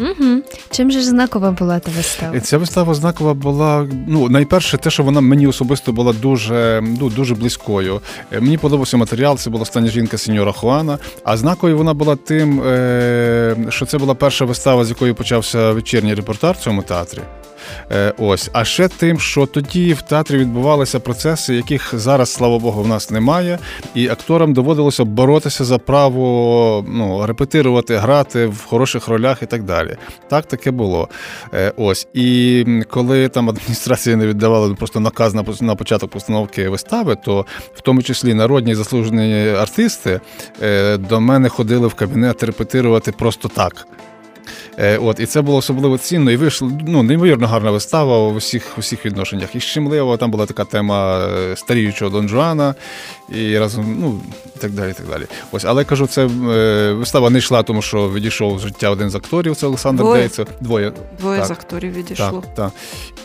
Угу. 0.00 0.42
Чим 0.70 0.90
же 0.90 1.02
знакова 1.02 1.50
була 1.50 1.78
та 1.78 1.90
вистава? 1.90 2.40
Ця 2.40 2.58
вистава 2.58 2.94
знакова 2.94 3.34
була. 3.34 3.88
Ну, 4.06 4.28
найперше, 4.28 4.78
те, 4.78 4.90
що 4.90 5.02
вона 5.02 5.20
мені 5.20 5.46
особисто 5.46 5.92
була 5.92 6.12
дуже 6.12 6.82
ну, 7.00 7.08
дуже 7.10 7.34
близькою. 7.34 8.00
Е, 8.32 8.40
мені 8.40 8.58
подобався 8.58 8.96
матеріал, 8.96 9.38
це 9.38 9.50
була 9.50 9.62
остання 9.62 9.88
жінка 9.88 10.18
сеньора 10.18 10.52
Хуана. 10.52 10.98
А 11.24 11.36
знаковою 11.36 11.78
вона 11.78 11.94
була 11.94 12.16
тим, 12.16 12.62
е, 12.62 13.56
що 13.68 13.86
це 13.86 13.98
була 13.98 14.14
перша 14.14 14.44
вистава, 14.44 14.84
з 14.84 14.88
якої 14.88 15.12
почався 15.12 15.72
вечірній 15.72 16.14
репортаж 16.14 16.56
в 16.56 16.60
цьому 16.60 16.82
театрі. 16.82 17.20
Е, 17.92 18.12
ось, 18.18 18.50
а 18.52 18.64
ще 18.64 18.88
тим, 18.88 19.20
що 19.20 19.46
тоді 19.46 19.92
в 19.92 20.02
театрі 20.02 20.38
відбувалися 20.38 21.00
процеси, 21.00 21.54
яких 21.54 21.94
зараз, 21.98 22.32
слава 22.32 22.58
Богу, 22.58 22.82
в 22.82 22.88
нас 22.88 23.10
немає, 23.10 23.58
і 23.94 24.08
акторам 24.08 24.52
доводилося 24.52 25.04
боротися 25.04 25.64
за 25.64 25.78
право 25.78 26.84
ну, 26.88 27.26
репетирувати, 27.26 27.96
грати 27.96 28.46
в 28.46 28.64
хороших 28.64 29.08
ролях 29.08 29.42
і 29.42 29.46
так 29.46 29.62
далі. 29.62 29.96
Так 30.28 30.46
таке 30.46 30.70
було. 30.70 31.08
Е, 31.54 31.72
ось. 31.76 32.08
І 32.14 32.64
коли 32.90 33.28
там 33.28 33.48
адміністрація 33.48 34.16
не 34.16 34.26
віддавала 34.26 34.74
просто 34.74 35.00
наказ 35.00 35.34
на 35.60 35.74
початок 35.74 36.10
постановки 36.10 36.68
вистави, 36.68 37.16
то 37.24 37.46
в 37.74 37.80
тому 37.80 38.02
числі 38.02 38.34
народні 38.34 38.74
заслужені 38.74 39.48
артисти 39.48 40.20
е, 40.62 40.96
до 40.96 41.20
мене 41.20 41.48
ходили 41.48 41.86
в 41.86 41.94
кабінет 41.94 42.42
репетирувати 42.42 43.12
просто 43.12 43.48
так. 43.48 43.86
Е, 44.78 44.98
от, 44.98 45.20
І 45.20 45.26
це 45.26 45.42
було 45.42 45.58
особливо 45.58 45.98
цінно. 45.98 46.30
І 46.30 46.36
вийшла 46.36 46.70
ну, 46.86 47.02
неймовірно 47.02 47.46
гарна 47.46 47.70
вистава 47.70 48.18
у 48.18 48.36
всіх 48.36 48.72
у 48.78 48.80
всіх 48.80 49.06
відношеннях. 49.06 49.54
І 49.54 49.60
щемливо 49.60 50.16
там 50.16 50.30
була 50.30 50.46
така 50.46 50.64
тема 50.64 51.18
е, 51.18 51.56
старіючого 51.56 52.10
Дон 52.10 52.28
Жуана, 52.28 52.74
і 53.28 53.58
разом, 53.58 53.96
ну, 54.00 54.20
і 54.56 54.58
так 54.58 54.70
далі. 54.70 54.90
і 54.90 54.94
так 54.94 55.06
далі. 55.06 55.22
Ось, 55.52 55.64
Але 55.64 55.84
кажу, 55.84 56.06
це 56.06 56.26
е, 56.26 56.92
вистава 56.92 57.30
не 57.30 57.38
йшла, 57.38 57.62
тому 57.62 57.82
що 57.82 58.10
відійшов 58.10 58.58
з 58.58 58.62
життя 58.62 58.90
один 58.90 59.10
з 59.10 59.14
акторів, 59.14 59.56
це 59.56 59.66
Олександр 59.66 60.02
Двоє. 60.02 60.20
Дейце. 60.20 60.44
Двоє 60.60 60.92
Двоє 61.18 61.38
так. 61.38 61.48
з 61.48 61.50
акторів 61.50 61.92
відійшло. 61.92 62.42
Так, 62.44 62.54
так. 62.54 62.72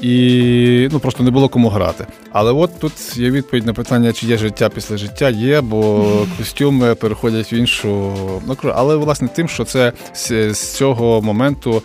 І 0.02 0.90
ну, 0.92 1.00
просто 1.00 1.24
не 1.24 1.32
було 1.32 1.50
кому 1.50 1.70
грати. 1.70 2.06
Але 2.32 2.52
от 2.52 2.80
тут 2.80 3.18
є 3.18 3.32
відповідь 3.32 3.66
на 3.66 3.74
питання, 3.74 4.14
чи 4.14 4.26
є 4.28 4.38
життя 4.38 4.70
після 4.70 4.98
життя, 4.98 5.30
є, 5.30 5.62
бо 5.62 6.06
костюми 6.38 6.96
переходять 6.96 7.54
в 7.54 7.54
іншу. 7.54 8.14
Ну, 8.48 8.58
Але 8.76 8.96
власне 8.96 9.28
тим, 9.28 9.48
що 9.48 9.66
це 9.66 9.94
з 10.14 10.54
цього 10.54 11.22
моменту 11.22 11.39
Е, 11.42 11.82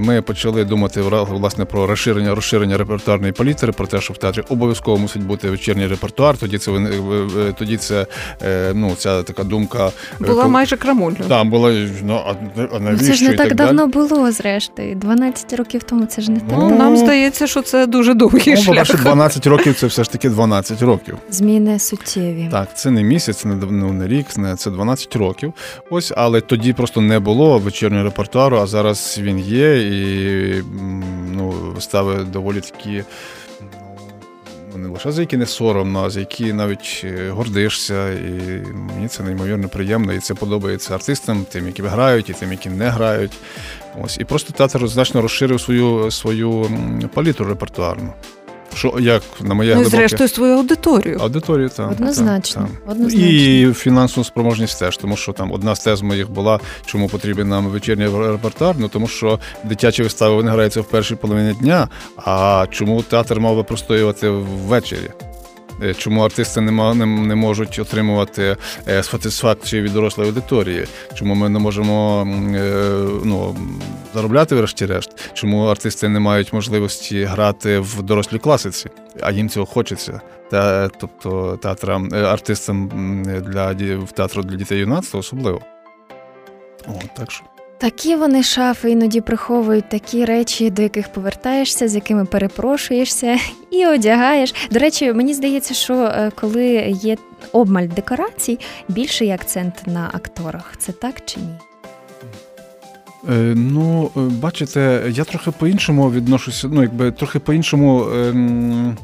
ми 0.00 0.22
почали 0.22 0.64
думати 0.64 1.00
власне 1.00 1.64
про 1.64 1.86
розширення 1.86 2.34
розширення 2.34 2.78
репертуарної 2.78 3.32
палітри, 3.32 3.72
про 3.72 3.86
те, 3.86 4.00
що 4.00 4.14
в 4.14 4.18
театрі 4.18 4.42
обов'язково 4.48 4.98
мусить 4.98 5.22
бути 5.22 5.50
вечірній 5.50 5.86
репертуар. 5.86 6.36
Тоді 6.36 6.58
це 6.58 6.72
тоді 7.58 7.76
це 7.76 8.06
е, 8.42 8.72
ну 8.74 8.94
ця 8.94 9.22
така 9.22 9.44
думка 9.44 9.86
е, 10.20 10.26
була 10.26 10.48
майже 10.48 10.76
крамольна. 10.76 11.18
Так, 11.28 11.48
була 11.48 11.72
ну 12.02 12.20
а, 12.26 12.34
а 12.76 12.78
навіщо? 12.78 13.06
Це 13.06 13.14
ж 13.14 13.24
не 13.24 13.36
так, 13.36 13.48
так 13.48 13.56
давно 13.56 13.86
було, 13.86 14.32
зрештою. 14.32 14.94
12 14.94 15.52
років 15.52 15.82
тому 15.82 16.06
це 16.06 16.22
ж 16.22 16.30
не 16.30 16.40
так. 16.40 16.58
Ну, 16.58 16.70
Нам 16.78 16.96
здається, 16.96 17.46
що 17.46 17.62
це 17.62 17.86
дуже 17.86 18.14
довгий 18.14 18.54
ну, 18.56 18.62
шлях. 18.62 19.02
12 19.02 19.46
років 19.46 19.74
це 19.74 19.86
все 19.86 20.04
ж 20.04 20.10
таки 20.10 20.28
12 20.28 20.82
років. 20.82 21.18
Зміни 21.30 21.78
суттєві. 21.78 22.48
Так, 22.50 22.78
це 22.78 22.90
не 22.90 23.02
місяць, 23.02 23.44
не 23.44 23.54
ну, 23.54 23.92
не 23.92 24.08
рік, 24.08 24.36
не 24.36 24.56
це 24.56 24.70
12 24.70 25.16
років. 25.16 25.52
Ось, 25.90 26.12
але 26.16 26.40
тоді 26.40 26.72
просто 26.72 27.00
не 27.00 27.18
було 27.18 27.58
вечірнього 27.58 28.04
репертуару, 28.04 28.58
а 28.58 28.66
зараз 28.66 29.18
він 29.22 29.41
є, 29.42 29.82
і 29.82 30.64
ну, 31.32 31.48
вистави 31.48 32.24
доволі 32.24 32.60
такі. 32.60 33.04
Не 34.76 34.88
лише 34.88 35.12
за 35.12 35.20
які 35.20 35.36
не 35.36 35.46
соромно, 35.46 36.04
а 36.04 36.10
за 36.10 36.20
які 36.20 36.52
навіть 36.52 37.02
е, 37.04 37.30
гордишся, 37.30 38.12
і 38.12 38.62
мені 38.74 39.08
це 39.08 39.22
неймовірно 39.22 39.68
приємно, 39.68 40.12
і 40.12 40.18
це 40.18 40.34
подобається 40.34 40.94
артистам, 40.94 41.46
тим, 41.50 41.66
які 41.66 41.82
грають, 41.82 42.30
і 42.30 42.32
тим, 42.32 42.52
які 42.52 42.70
не 42.70 42.88
грають. 42.88 43.32
Ось 44.02 44.18
і 44.18 44.24
просто 44.24 44.52
театр 44.52 44.88
значно 44.88 45.22
розширив 45.22 45.60
свою 45.60 46.10
свою 46.10 46.70
палітру 47.14 47.46
репертуарну. 47.46 48.12
Що 48.74 48.94
як 49.00 49.22
на 49.40 49.54
моє 49.54 49.74
ну, 49.74 49.80
глибоке... 49.80 49.96
зрештою 49.96 50.28
свою 50.28 50.54
аудиторію. 50.54 51.18
Аудиторію, 51.20 51.68
так. 51.68 51.90
Однозначно. 51.90 52.62
Так, 52.62 52.70
так. 52.70 52.92
Однозначно. 52.92 53.28
І 53.28 53.72
фінансову 53.72 54.24
спроможність 54.24 54.78
теж, 54.78 54.96
тому 54.96 55.16
що 55.16 55.32
там 55.32 55.52
одна 55.52 55.74
з 55.74 55.80
тез 55.80 56.02
моїх 56.02 56.30
була, 56.30 56.60
чому 56.86 57.08
потрібен 57.08 57.48
нам 57.48 57.66
вечірній 57.66 58.06
репортаж, 58.06 58.76
ну 58.78 58.88
тому 58.88 59.08
що 59.08 59.38
дитячі 59.64 60.02
вистави 60.02 60.34
вони 60.34 60.50
граються 60.50 60.80
в 60.80 60.88
першій 60.88 61.14
половині 61.14 61.52
дня. 61.52 61.88
А 62.16 62.66
чому 62.70 63.02
театр 63.02 63.40
мав 63.40 63.56
би 63.56 63.62
простоювати 63.62 64.28
ввечері? 64.28 65.10
Е, 65.82 65.94
чому 65.94 66.20
артисти 66.20 66.60
не 66.60 66.94
не 67.04 67.34
можуть 67.34 67.78
отримувати 67.78 68.56
е, 68.88 69.02
сатисфакцію 69.02 69.82
від 69.82 69.92
дорослої 69.92 70.30
аудиторії? 70.30 70.86
Чому 71.14 71.34
ми 71.34 71.48
не 71.48 71.58
можемо 71.58 72.26
е, 72.54 72.94
ну, 73.24 73.56
заробляти, 74.14 74.54
врешті-решт? 74.54 75.30
Чому 75.34 75.66
артисти 75.66 76.08
не 76.08 76.20
мають 76.20 76.52
можливості 76.52 77.24
грати 77.24 77.78
в 77.78 78.02
дорослій 78.02 78.38
класиці, 78.38 78.90
а 79.20 79.30
їм 79.30 79.48
цього 79.48 79.66
хочеться? 79.66 80.20
Та, 80.50 80.88
Тобто 80.88 81.58
театрам, 81.62 82.08
артистам 82.14 82.88
для 83.46 83.72
в 83.96 84.12
театру 84.12 84.42
для 84.42 84.56
дітей 84.56 84.78
юнацтва 84.78 85.20
особливо. 85.20 85.60
О, 86.88 86.92
так 87.16 87.30
що. 87.30 87.44
Такі 87.82 88.16
вони 88.16 88.42
шафи 88.42 88.90
іноді 88.90 89.20
приховують 89.20 89.88
такі 89.88 90.24
речі, 90.24 90.70
до 90.70 90.82
яких 90.82 91.12
повертаєшся, 91.12 91.88
з 91.88 91.94
якими 91.94 92.24
перепрошуєшся 92.24 93.38
і 93.70 93.86
одягаєш. 93.86 94.54
До 94.70 94.78
речі, 94.78 95.12
мені 95.12 95.34
здається, 95.34 95.74
що 95.74 95.94
е, 95.94 96.32
коли 96.40 96.64
є 97.02 97.16
обмаль 97.52 97.86
декорацій, 97.86 98.58
більший 98.88 99.30
акцент 99.30 99.74
на 99.86 100.10
акторах. 100.12 100.74
Це 100.78 100.92
так 100.92 101.24
чи 101.24 101.40
ні? 101.40 101.71
Е, 103.30 103.32
ну, 103.56 104.10
е, 104.16 104.20
бачите, 104.20 105.02
я 105.10 105.24
трохи 105.24 105.50
по-іншому 105.50 106.10
відношуся, 106.10 106.68
ну, 106.72 106.82
якби 106.82 107.10
трохи 107.10 107.38
по-іншому. 107.38 108.04
Ем... 108.14 108.96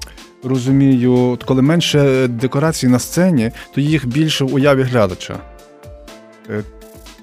Розумію, 0.45 1.39
коли 1.45 1.63
менше 1.63 2.29
декорацій 2.29 2.89
на 2.89 2.99
сцені, 2.99 3.51
то 3.75 3.81
їх 3.81 4.07
більше 4.07 4.45
в 4.45 4.55
уяві 4.55 4.83
глядача. 4.83 5.39
Е, 6.51 6.63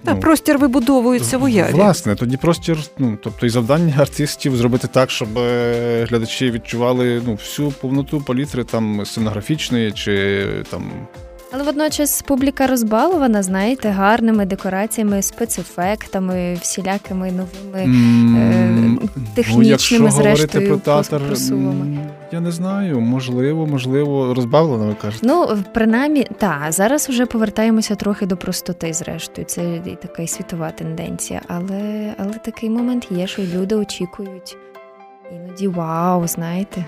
та 0.04 0.14
ну, 0.14 0.20
простір 0.20 0.58
вибудовується 0.58 1.38
в 1.38 1.44
уяві. 1.44 1.74
Власне, 1.74 2.16
тоді 2.16 2.38
простір, 2.38 2.78
ну 2.98 3.18
тобто 3.24 3.46
і 3.46 3.50
завдання 3.50 3.94
артистів 3.98 4.56
зробити 4.56 4.88
так, 4.88 5.12
щоб 5.12 5.38
е, 5.38 6.08
глядачі 6.10 6.52
відчували 6.52 7.22
ну, 7.26 7.34
всю 7.34 7.72
повноту 7.72 8.22
палітри 8.22 8.64
там 8.64 9.06
сценографічної 9.06 9.92
чи 9.92 10.46
там 10.70 10.92
але 11.56 11.64
водночас 11.64 12.22
публіка 12.22 12.68
розбалована, 12.68 13.44
знаєте, 13.44 13.90
гарними 13.90 14.46
декораціями, 14.46 15.22
спецефектами, 15.22 16.58
всілякими 16.62 17.32
новими 17.32 17.86
mm, 17.86 19.04
е, 19.04 19.08
технічними, 19.36 20.06
ну, 20.06 20.12
зрештою, 20.12 20.68
про 20.68 20.78
театр, 20.78 21.22
Я 22.32 22.40
не 22.40 22.52
знаю, 22.52 23.02
можливо, 23.02 23.68
можливо, 23.68 24.34
розбавлено, 24.34 24.88
ви 24.88 24.96
кажете. 25.02 25.28
Ну, 25.28 25.58
принаймні, 25.74 26.28
так, 26.38 26.72
зараз 26.72 27.10
вже 27.10 27.26
повертаємося 27.26 27.96
трохи 27.96 28.26
до 28.26 28.38
простоти, 28.38 28.94
зрештою. 28.94 29.48
Це 29.48 29.76
і 29.86 29.98
така 30.02 30.28
світова 30.28 30.72
тенденція. 30.72 31.42
Але, 31.48 32.14
але 32.18 32.34
такий 32.34 32.70
момент 32.70 33.08
є, 33.12 33.28
що 33.28 33.42
люди 33.42 33.76
очікують. 33.76 34.58
Іноді 35.32 35.68
вау, 35.68 36.28
знаєте. 36.28 36.86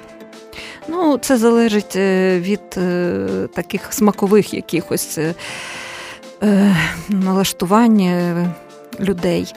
Ну, 0.88 1.18
це 1.18 1.38
залежить 1.38 1.96
е, 1.96 2.40
від 2.40 2.62
е, 2.78 3.28
таких 3.54 3.94
смакових 3.94 4.54
якихось 4.54 5.18
е, 5.18 6.76
налаштувань 7.10 8.54
людей. 9.00 9.54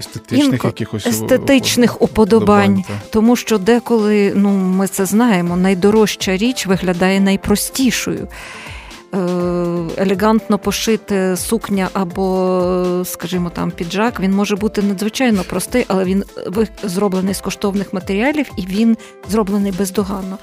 Естетичних 0.00 0.52
Інко, 0.52 0.66
якихось 0.66 1.06
естетичних 1.06 2.02
уподобань, 2.02 2.84
тому 3.10 3.36
що 3.36 3.58
деколи, 3.58 4.32
ну 4.34 4.50
ми 4.50 4.88
це 4.88 5.04
знаємо, 5.04 5.56
найдорожча 5.56 6.36
річ 6.36 6.66
виглядає 6.66 7.20
найпростішою. 7.20 8.28
Е, 9.14 9.18
елегантно 9.96 10.58
пошити 10.58 11.36
сукня 11.36 11.88
або, 11.92 13.02
скажімо, 13.04 13.50
там 13.50 13.70
піджак, 13.70 14.20
він 14.20 14.32
може 14.32 14.56
бути 14.56 14.82
надзвичайно 14.82 15.44
простий, 15.44 15.84
але 15.88 16.04
він 16.04 16.24
зроблений 16.82 17.34
з 17.34 17.40
коштовних 17.40 17.92
матеріалів 17.92 18.50
і 18.56 18.66
він 18.66 18.96
зроблений 19.28 19.72
бездоганно. 19.72 20.38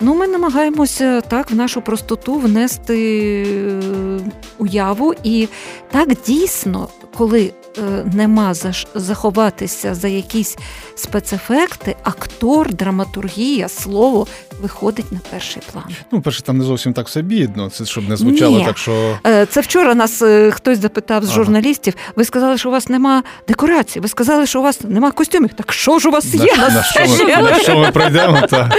Ну, 0.00 0.14
ми 0.14 0.28
намагаємося 0.28 1.20
так 1.20 1.50
в 1.50 1.54
нашу 1.54 1.82
простоту 1.82 2.34
внести 2.34 3.42
е, 3.42 4.20
уяву, 4.58 5.14
і 5.24 5.48
так 5.90 6.08
дійсно, 6.26 6.88
коли 7.16 7.52
Е, 7.78 8.04
нема 8.14 8.54
за 8.54 8.72
заховатися 8.94 9.94
за 9.94 10.08
якісь 10.08 10.56
спецефекти, 10.94 11.96
актор, 12.02 12.74
драматургія, 12.74 13.68
слово 13.68 14.26
виходить 14.62 15.12
на 15.12 15.18
перший 15.30 15.62
план. 15.72 15.84
Ну, 16.12 16.20
перше, 16.20 16.42
там 16.42 16.58
не 16.58 16.64
зовсім 16.64 16.92
так 16.92 17.06
все 17.06 17.22
бідно. 17.22 17.70
Це 17.70 17.84
щоб 17.84 18.08
не 18.08 18.16
звучало 18.16 18.58
Ні. 18.58 18.64
так, 18.64 18.78
що 18.78 19.18
е, 19.26 19.46
це 19.46 19.60
вчора 19.60 19.94
нас 19.94 20.22
хтось 20.50 20.78
запитав 20.78 21.24
з 21.24 21.28
ага. 21.28 21.36
журналістів. 21.36 21.94
Ви 22.16 22.24
сказали, 22.24 22.58
що 22.58 22.68
у 22.68 22.72
вас 22.72 22.88
нема 22.88 23.22
декорацій. 23.48 24.00
Ви 24.00 24.08
сказали, 24.08 24.46
що 24.46 24.60
у 24.60 24.62
вас 24.62 24.80
нема 24.80 25.10
костюмів. 25.10 25.50
Так 25.54 25.72
що 25.72 25.98
ж 25.98 26.08
у 26.08 26.12
вас 26.12 26.34
на, 26.34 26.44
є? 26.44 26.56
На, 26.56 26.68
на, 26.68 26.82
що, 26.82 27.00
ми, 27.00 27.42
на 27.42 27.58
що 27.58 27.78
ми 27.78 27.90
пройдемо? 27.90 28.42
Та? 28.50 28.70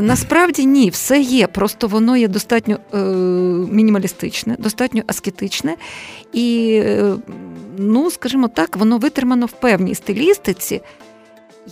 Насправді 0.00 0.66
ні, 0.66 0.90
все 0.90 1.20
є. 1.20 1.46
Просто 1.46 1.88
воно 1.88 2.16
є 2.16 2.28
достатньо 2.28 2.78
е, 2.94 2.98
мінімалістичне, 3.74 4.56
достатньо 4.58 5.02
аскетичне 5.06 5.76
і. 6.32 6.80
Е, 6.84 7.14
ну, 7.78 8.10
скажімо 8.10 8.48
так, 8.48 8.76
воно 8.76 8.98
витримано 8.98 9.46
в 9.46 9.52
певній 9.52 9.94
стилістиці, 9.94 10.80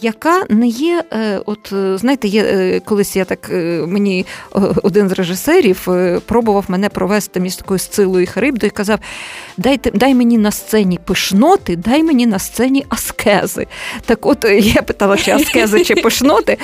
яка 0.01 0.45
не 0.49 0.69
є, 0.69 1.05
е, 1.13 1.41
от 1.47 1.73
е, 1.73 1.99
знаєте, 1.99 2.29
є 2.29 2.45
е, 2.45 2.81
колись 2.81 3.17
я 3.17 3.25
так 3.25 3.51
мені 3.87 4.27
один 4.83 5.09
з 5.09 5.13
режисерів 5.13 5.89
пробував 6.27 6.65
мене 6.69 6.89
провести 6.89 7.41
між 7.41 7.57
такою 7.57 7.79
сцилою 7.79 8.23
і 8.23 8.27
харибдою 8.27 8.73
і 8.75 8.77
казав: 8.77 8.99
Дайте, 9.57 9.91
дай 9.95 10.15
мені 10.15 10.39
на 10.39 10.51
сцені 10.51 10.99
пишноти, 11.05 11.77
дай 11.77 12.03
мені 12.03 12.27
на 12.27 12.39
сцені 12.39 12.87
аскези. 12.89 13.67
Так, 14.07 14.27
от 14.27 14.45
я 14.61 14.83
питала, 14.83 15.17
чи 15.17 15.31
аскези, 15.31 15.85
чи 15.85 15.95
пишноти, 15.95 16.59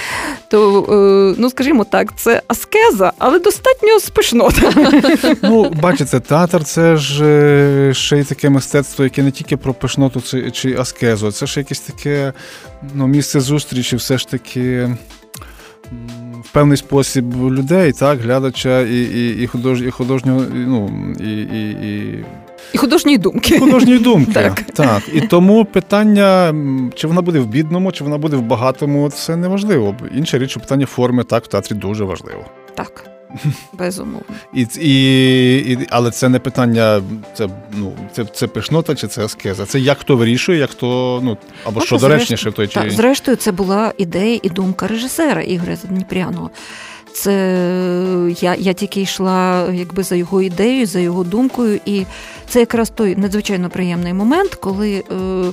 то 0.48 1.34
ну 1.38 1.50
скажімо 1.50 1.84
так, 1.84 2.16
це 2.16 2.42
аскеза, 2.48 3.12
але 3.18 3.38
достатньо 3.38 3.98
з 3.98 4.10
пишноти. 4.10 4.62
Ну, 5.42 5.70
бачите, 5.70 6.20
театр 6.20 6.64
це 6.64 6.96
ж 6.96 7.94
ще 7.94 8.18
й 8.18 8.24
таке 8.24 8.50
мистецтво, 8.50 9.04
яке 9.04 9.22
не 9.22 9.30
тільки 9.30 9.56
про 9.56 9.74
пишноту 9.74 10.50
чи 10.52 10.74
аскезу, 10.74 11.32
це 11.32 11.46
ж 11.46 11.60
якесь 11.60 11.80
таке 11.80 12.32
ну, 12.94 13.06
місце 13.06 13.40
зустрічі 13.40 13.96
все 13.96 14.18
ж 14.18 14.28
таки. 14.28 14.96
В 16.44 16.52
певний 16.52 16.76
спосіб 16.76 17.34
людей, 17.36 17.92
так, 17.92 18.20
глядача 18.20 18.80
і 18.80 19.02
і, 19.02 19.42
і, 19.42 19.46
худож, 19.46 19.82
і 19.82 19.90
художнього, 19.90 20.44
ну, 20.54 20.90
і, 21.20 21.40
і, 21.42 21.70
і... 21.70 22.24
І 22.72 22.78
художньої 22.78 23.18
думки. 23.18 23.54
І 23.54 23.58
художньої 23.58 23.98
думки. 23.98 24.32
Так. 24.34 24.62
так. 24.62 25.02
І 25.14 25.20
тому 25.20 25.64
питання, 25.64 26.54
чи 26.94 27.06
вона 27.06 27.22
буде 27.22 27.38
в 27.40 27.46
бідному, 27.46 27.92
чи 27.92 28.04
вона 28.04 28.18
буде 28.18 28.36
в 28.36 28.42
багатому, 28.42 29.10
це 29.10 29.36
не 29.36 29.48
важливо. 29.48 29.96
Інша 30.14 30.38
річ, 30.38 30.56
питання 30.56 30.86
форми 30.86 31.24
так 31.24 31.44
в 31.44 31.46
театрі 31.46 31.74
дуже 31.74 32.04
важливо. 32.04 32.44
Так. 32.74 33.17
Безумовно. 33.72 34.34
І, 34.54 34.66
і, 34.80 35.72
і, 35.72 35.86
Але 35.90 36.10
це 36.10 36.28
не 36.28 36.38
питання, 36.38 37.02
це 37.34 37.48
ну, 37.76 37.92
це, 38.12 38.24
це 38.24 38.46
пишнота 38.46 38.94
чи 38.94 39.08
це 39.08 39.24
аскеза. 39.24 39.66
Це 39.66 39.80
як 39.80 39.98
хто 39.98 40.16
вирішує, 40.16 40.58
як 40.58 40.70
хто, 40.70 41.20
ну, 41.22 41.36
або 41.64 41.80
ну, 41.80 41.86
що 41.86 41.96
доречніше 41.96 42.50
в 42.50 42.52
той 42.52 42.68
чи. 42.68 42.90
Зрештою, 42.90 43.36
це 43.36 43.52
була 43.52 43.92
ідея 43.98 44.40
і 44.42 44.48
думка 44.48 44.86
режисера 44.86 45.42
Ігоря 45.42 45.76
Задніпряного. 45.76 46.50
Це 47.12 47.32
я 48.40 48.54
я 48.54 48.72
тільки 48.72 49.00
йшла 49.00 49.68
якби 49.72 50.02
за 50.02 50.14
його 50.14 50.42
ідеєю, 50.42 50.86
за 50.86 51.00
його 51.00 51.24
думкою, 51.24 51.80
і 51.84 52.04
це 52.48 52.60
якраз 52.60 52.90
той 52.90 53.16
надзвичайно 53.16 53.70
приємний 53.70 54.14
момент, 54.14 54.54
коли 54.54 55.04
е, 55.10 55.52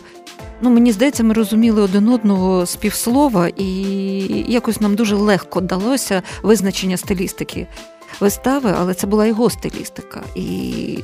ну, 0.62 0.69
мені 0.69 0.91
здається, 0.91 1.24
ми 1.24 1.33
розуміли 1.33 1.81
один 1.81 2.09
одного 2.09 2.65
з 2.65 2.75
півслова, 2.75 3.47
і 3.57 3.65
якось 4.47 4.81
нам 4.81 4.95
дуже 4.95 5.15
легко 5.15 5.62
далося 5.62 6.21
визначення 6.43 6.97
стилістики 6.97 7.67
вистави, 8.19 8.74
але 8.79 8.93
це 8.93 9.07
була 9.07 9.25
його 9.25 9.50
стилістика. 9.50 10.21
І 10.35 11.00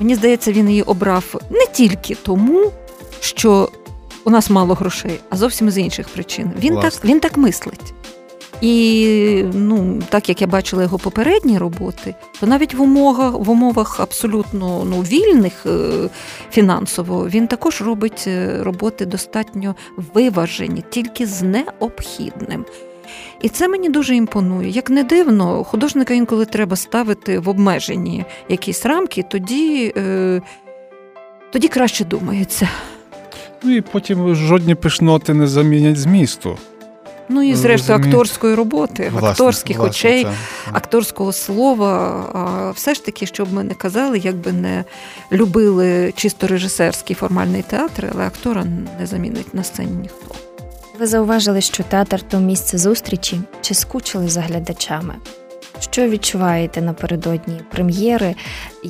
мені 0.00 0.14
здається, 0.14 0.52
він 0.52 0.68
її 0.68 0.82
обрав 0.82 1.40
не 1.50 1.66
тільки 1.72 2.14
тому, 2.14 2.72
що 3.20 3.68
у 4.24 4.30
нас 4.30 4.50
мало 4.50 4.74
грошей, 4.74 5.20
а 5.30 5.36
зовсім 5.36 5.70
з 5.70 5.78
інших 5.78 6.08
причин. 6.08 6.50
Він 6.58 6.80
так 6.80 7.04
він 7.04 7.20
так 7.20 7.36
мислить. 7.36 7.94
І 8.62 9.44
ну, 9.52 10.02
так 10.08 10.28
як 10.28 10.40
я 10.40 10.46
бачила 10.46 10.82
його 10.82 10.98
попередні 10.98 11.58
роботи, 11.58 12.14
то 12.40 12.46
навіть 12.46 12.74
в 12.74 12.82
умовах 12.82 13.34
в 13.34 13.50
умовах 13.50 14.00
абсолютно 14.00 14.84
ну, 14.84 15.00
вільних 15.00 15.66
е, 15.66 16.08
фінансово 16.50 17.28
він 17.28 17.46
також 17.46 17.80
робить 17.80 18.24
е, 18.26 18.58
роботи 18.62 19.06
достатньо 19.06 19.74
виважені, 20.14 20.84
тільки 20.90 21.26
з 21.26 21.42
необхідним. 21.42 22.64
І 23.40 23.48
це 23.48 23.68
мені 23.68 23.88
дуже 23.88 24.16
імпонує. 24.16 24.70
Як 24.70 24.90
не 24.90 25.04
дивно, 25.04 25.64
художника 25.64 26.14
інколи 26.14 26.44
треба 26.44 26.76
ставити 26.76 27.38
в 27.38 27.48
обмежені 27.48 28.24
якісь 28.48 28.86
рамки, 28.86 29.24
тоді, 29.30 29.92
е, 29.96 30.42
тоді 31.52 31.68
краще 31.68 32.04
думається. 32.04 32.68
Ну 33.62 33.76
і 33.76 33.80
потім 33.80 34.34
жодні 34.34 34.74
пишноти 34.74 35.34
не 35.34 35.46
замінять 35.46 35.98
змісту. 35.98 36.58
Ну 37.28 37.42
і 37.42 37.54
зрештою 37.54 37.98
акторської 37.98 38.54
роботи, 38.54 39.08
власне, 39.12 39.28
акторських 39.28 39.78
власне, 39.78 39.90
очей, 39.90 40.24
це. 40.24 40.30
акторського 40.72 41.32
слова. 41.32 42.72
Все 42.76 42.94
ж 42.94 43.04
таки, 43.04 43.26
щоб 43.26 43.52
ми 43.52 43.64
не 43.64 43.74
казали, 43.74 44.18
якби 44.18 44.52
не 44.52 44.84
любили 45.32 46.12
чисто 46.16 46.46
режисерський 46.46 47.16
формальний 47.16 47.62
театр, 47.62 48.10
але 48.14 48.26
актора 48.26 48.64
не 49.00 49.06
замінить 49.06 49.54
на 49.54 49.64
сцені 49.64 49.92
ніхто. 50.02 50.34
Ви 50.98 51.06
зауважили, 51.06 51.60
що 51.60 51.82
театр 51.82 52.22
то 52.22 52.40
місце 52.40 52.78
зустрічі 52.78 53.40
чи 53.60 53.74
скучили 53.74 54.28
за 54.28 54.40
глядачами? 54.40 55.14
Що 55.80 56.08
відчуваєте 56.08 56.82
напередодні 56.82 57.60
прем'єри? 57.70 58.34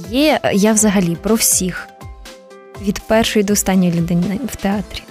Є 0.08 0.40
я 0.52 0.72
взагалі 0.72 1.16
про 1.22 1.34
всіх 1.34 1.88
від 2.82 2.98
першої 2.98 3.44
до 3.44 3.52
останньої 3.52 3.92
людини 3.92 4.40
в 4.52 4.56
театрі. 4.56 5.02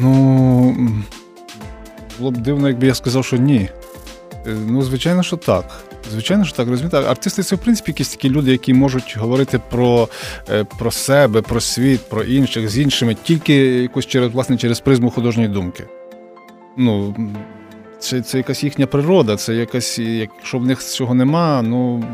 Ну 0.00 0.76
було 2.18 2.30
б 2.30 2.36
дивно, 2.36 2.68
якби 2.68 2.86
я 2.86 2.94
сказав, 2.94 3.24
що 3.24 3.36
ні. 3.36 3.68
Е, 4.46 4.56
ну, 4.66 4.82
звичайно, 4.82 5.22
що 5.22 5.36
так. 5.36 5.64
Звичайно, 6.10 6.44
що 6.44 6.56
так 6.56 6.68
розумієте. 6.68 6.96
Артисти 6.96 7.42
це 7.42 7.56
в 7.56 7.58
принципі 7.58 7.90
якісь 7.90 8.08
такі 8.08 8.30
люди, 8.30 8.52
які 8.52 8.74
можуть 8.74 9.16
говорити 9.16 9.60
про 9.70 10.08
е, 10.50 10.64
про 10.78 10.90
себе, 10.90 11.42
про 11.42 11.60
світ, 11.60 12.08
про 12.08 12.22
інших 12.22 12.68
з 12.68 12.78
іншими, 12.78 13.16
тільки 13.22 13.54
якось 13.56 14.06
через 14.06 14.32
власне 14.32 14.56
через 14.56 14.80
призму 14.80 15.10
художньої 15.10 15.48
думки. 15.48 15.86
Ну, 16.76 17.16
це 17.98 18.22
це 18.22 18.38
якась 18.38 18.64
їхня 18.64 18.86
природа, 18.86 19.36
це 19.36 19.54
якась, 19.54 19.98
якщо 19.98 20.58
в 20.58 20.66
них 20.66 20.80
цього 20.80 21.14
нема, 21.14 21.62
ну 21.62 22.04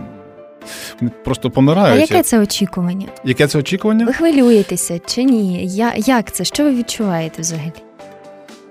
вони 1.00 1.12
просто 1.24 1.50
помирають. 1.50 1.98
А 2.10 2.14
яке 2.14 2.22
це 2.22 2.38
очікування? 2.38 3.06
Яке 3.24 3.46
це 3.46 3.58
очікування? 3.58 4.06
Ви 4.06 4.12
хвилюєтеся 4.12 4.98
чи 5.06 5.24
ні? 5.24 5.66
Я, 5.66 5.92
Як 5.96 6.32
це? 6.32 6.44
Що 6.44 6.64
ви 6.64 6.74
відчуваєте 6.74 7.42
взагалі? 7.42 7.72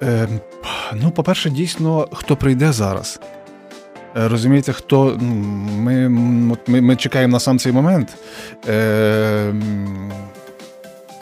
Е, 0.03 0.27
Ну, 0.93 1.11
по-перше, 1.11 1.49
дійсно, 1.49 2.07
хто 2.11 2.35
прийде 2.35 2.71
зараз. 2.71 3.19
Е, 4.17 4.27
розумієте, 4.27 4.73
хто 4.73 5.17
ну, 5.21 5.35
ми 5.77 6.09
ми, 6.09 6.81
ми 6.81 6.95
чекаємо 6.95 7.31
на 7.31 7.39
сам 7.39 7.59
цей 7.59 7.71
момент. 7.71 8.09
Е, 8.67 9.53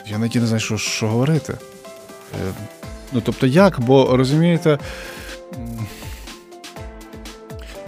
Я 0.06 0.18
навіть 0.18 0.34
не 0.34 0.46
знаю, 0.46 0.60
що 0.60 0.76
що 0.78 1.08
говорити. 1.08 1.54
Е, 2.34 2.52
Ну, 3.14 3.20
тобто, 3.24 3.46
як? 3.46 3.80
Бо 3.80 4.16
розумієте, 4.16 4.78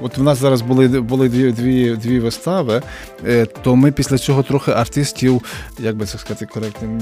от 0.04 0.18
в 0.18 0.22
нас 0.22 0.38
зараз 0.38 0.62
були 0.62 0.88
були 0.88 1.28
дві 1.28 1.52
дві, 1.52 1.96
дві 1.96 2.20
вистави, 2.20 2.82
е, 3.26 3.46
то 3.46 3.76
ми 3.76 3.92
після 3.92 4.18
цього 4.18 4.42
трохи 4.42 4.70
артистів, 4.70 5.42
як 5.78 5.96
би 5.96 6.06
це 6.06 6.18
сказати 6.18 6.46
коректним 6.46 7.00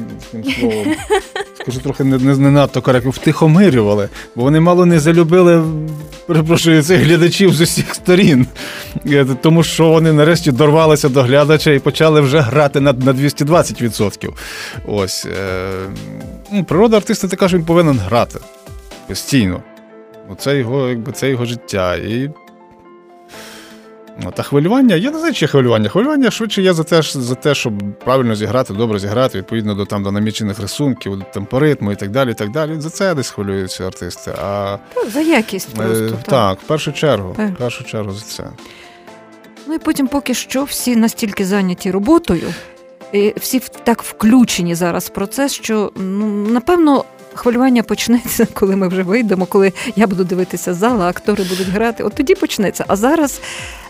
словом, 0.60 0.86
скажу, 1.60 1.80
трохи 1.80 2.04
не 2.04 2.18
не, 2.18 2.36
не 2.36 2.50
надто 2.50 2.82
коректно, 2.82 3.10
втихомирювали, 3.10 4.08
бо 4.36 4.42
вони 4.42 4.60
мало 4.60 4.86
не 4.86 5.00
залюбили, 5.00 5.64
перепрошую, 6.26 6.82
цих 6.82 7.00
глядачів 7.00 7.54
з 7.54 7.60
усіх 7.60 7.94
сторін. 7.94 8.46
Е, 9.06 9.26
тому 9.42 9.62
що 9.62 9.88
вони 9.88 10.12
нарешті 10.12 10.52
дорвалися 10.52 11.08
до 11.08 11.22
глядача 11.22 11.70
і 11.70 11.78
почали 11.78 12.20
вже 12.20 12.40
грати 12.40 12.80
на 12.80 12.92
на 12.92 13.12
220%. 13.12 14.30
Ось. 14.86 15.26
Е, 15.26 15.70
ну, 16.52 16.64
Природа 16.64 16.96
артиста 16.96 17.28
така, 17.28 17.48
що 17.48 17.56
він 17.56 17.64
повинен 17.64 17.98
грати 17.98 18.38
постійно. 19.08 19.62
Це 20.38 20.56
його, 20.56 20.88
якби, 20.88 21.12
це 21.12 21.30
його 21.30 21.44
життя. 21.44 21.94
І 21.94 22.30
та 24.34 24.42
хвилювання, 24.42 24.94
я 24.96 25.10
не 25.10 25.18
знаю, 25.18 25.34
чи 25.34 25.46
хвилювання. 25.46 25.88
Хвилювання 25.88 26.30
швидше 26.30 26.62
є 26.62 26.72
за 26.72 26.84
те, 26.84 27.02
за 27.02 27.34
те, 27.34 27.54
щоб 27.54 27.98
правильно 28.04 28.34
зіграти, 28.34 28.74
добре 28.74 28.98
зіграти, 28.98 29.38
відповідно 29.38 29.74
до 29.74 29.84
там 29.86 30.02
до 30.02 30.12
намічених 30.12 30.60
рисунків, 30.60 31.22
темпоритму 31.32 31.92
і 31.92 31.96
так 31.96 32.10
далі. 32.10 32.30
і 32.30 32.34
так 32.34 32.50
далі. 32.50 32.80
За 32.80 32.90
це 32.90 33.14
десь 33.14 33.30
хвилюються 33.30 33.86
артисти. 33.86 34.34
А 34.42 34.78
За 35.12 35.20
якість 35.20 35.68
е, 35.72 35.82
просто. 35.82 36.10
так. 36.10 36.22
так, 36.22 36.60
в 36.60 36.62
першу 36.62 36.92
чергу. 36.92 37.36
В 37.38 37.58
першу 37.58 37.84
чергу 37.84 38.12
за 38.12 38.20
це. 38.20 38.44
Ну 39.66 39.74
і 39.74 39.78
потім, 39.78 40.08
поки 40.08 40.34
що, 40.34 40.64
всі 40.64 40.96
настільки 40.96 41.44
зайняті 41.44 41.90
роботою, 41.90 42.54
і 43.12 43.34
всі 43.36 43.62
так 43.84 44.02
включені 44.02 44.74
зараз 44.74 45.04
в 45.04 45.08
процес, 45.08 45.52
що 45.52 45.92
ну, 45.96 46.26
напевно 46.26 47.04
хвилювання 47.34 47.82
почнеться, 47.82 48.46
коли 48.54 48.76
ми 48.76 48.88
вже 48.88 49.02
вийдемо, 49.02 49.46
коли 49.46 49.72
я 49.96 50.06
буду 50.06 50.24
дивитися 50.24 50.74
зал, 50.74 51.02
а 51.02 51.08
актори 51.08 51.44
будуть 51.44 51.68
грати. 51.68 52.02
От 52.02 52.14
тоді 52.14 52.34
почнеться. 52.34 52.84
А 52.88 52.96
зараз 52.96 53.40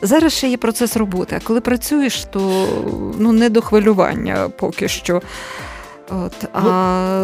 зараз 0.02 0.32
ще 0.32 0.48
є 0.48 0.56
процес 0.56 0.96
роботи. 0.96 1.36
А 1.42 1.46
коли 1.46 1.60
працюєш, 1.60 2.24
то 2.24 2.68
ну 3.18 3.32
не 3.32 3.50
до 3.50 3.62
хвилювання 3.62 4.48
поки 4.56 4.88
що. 4.88 5.22
От, 6.10 6.32
А 6.52 6.60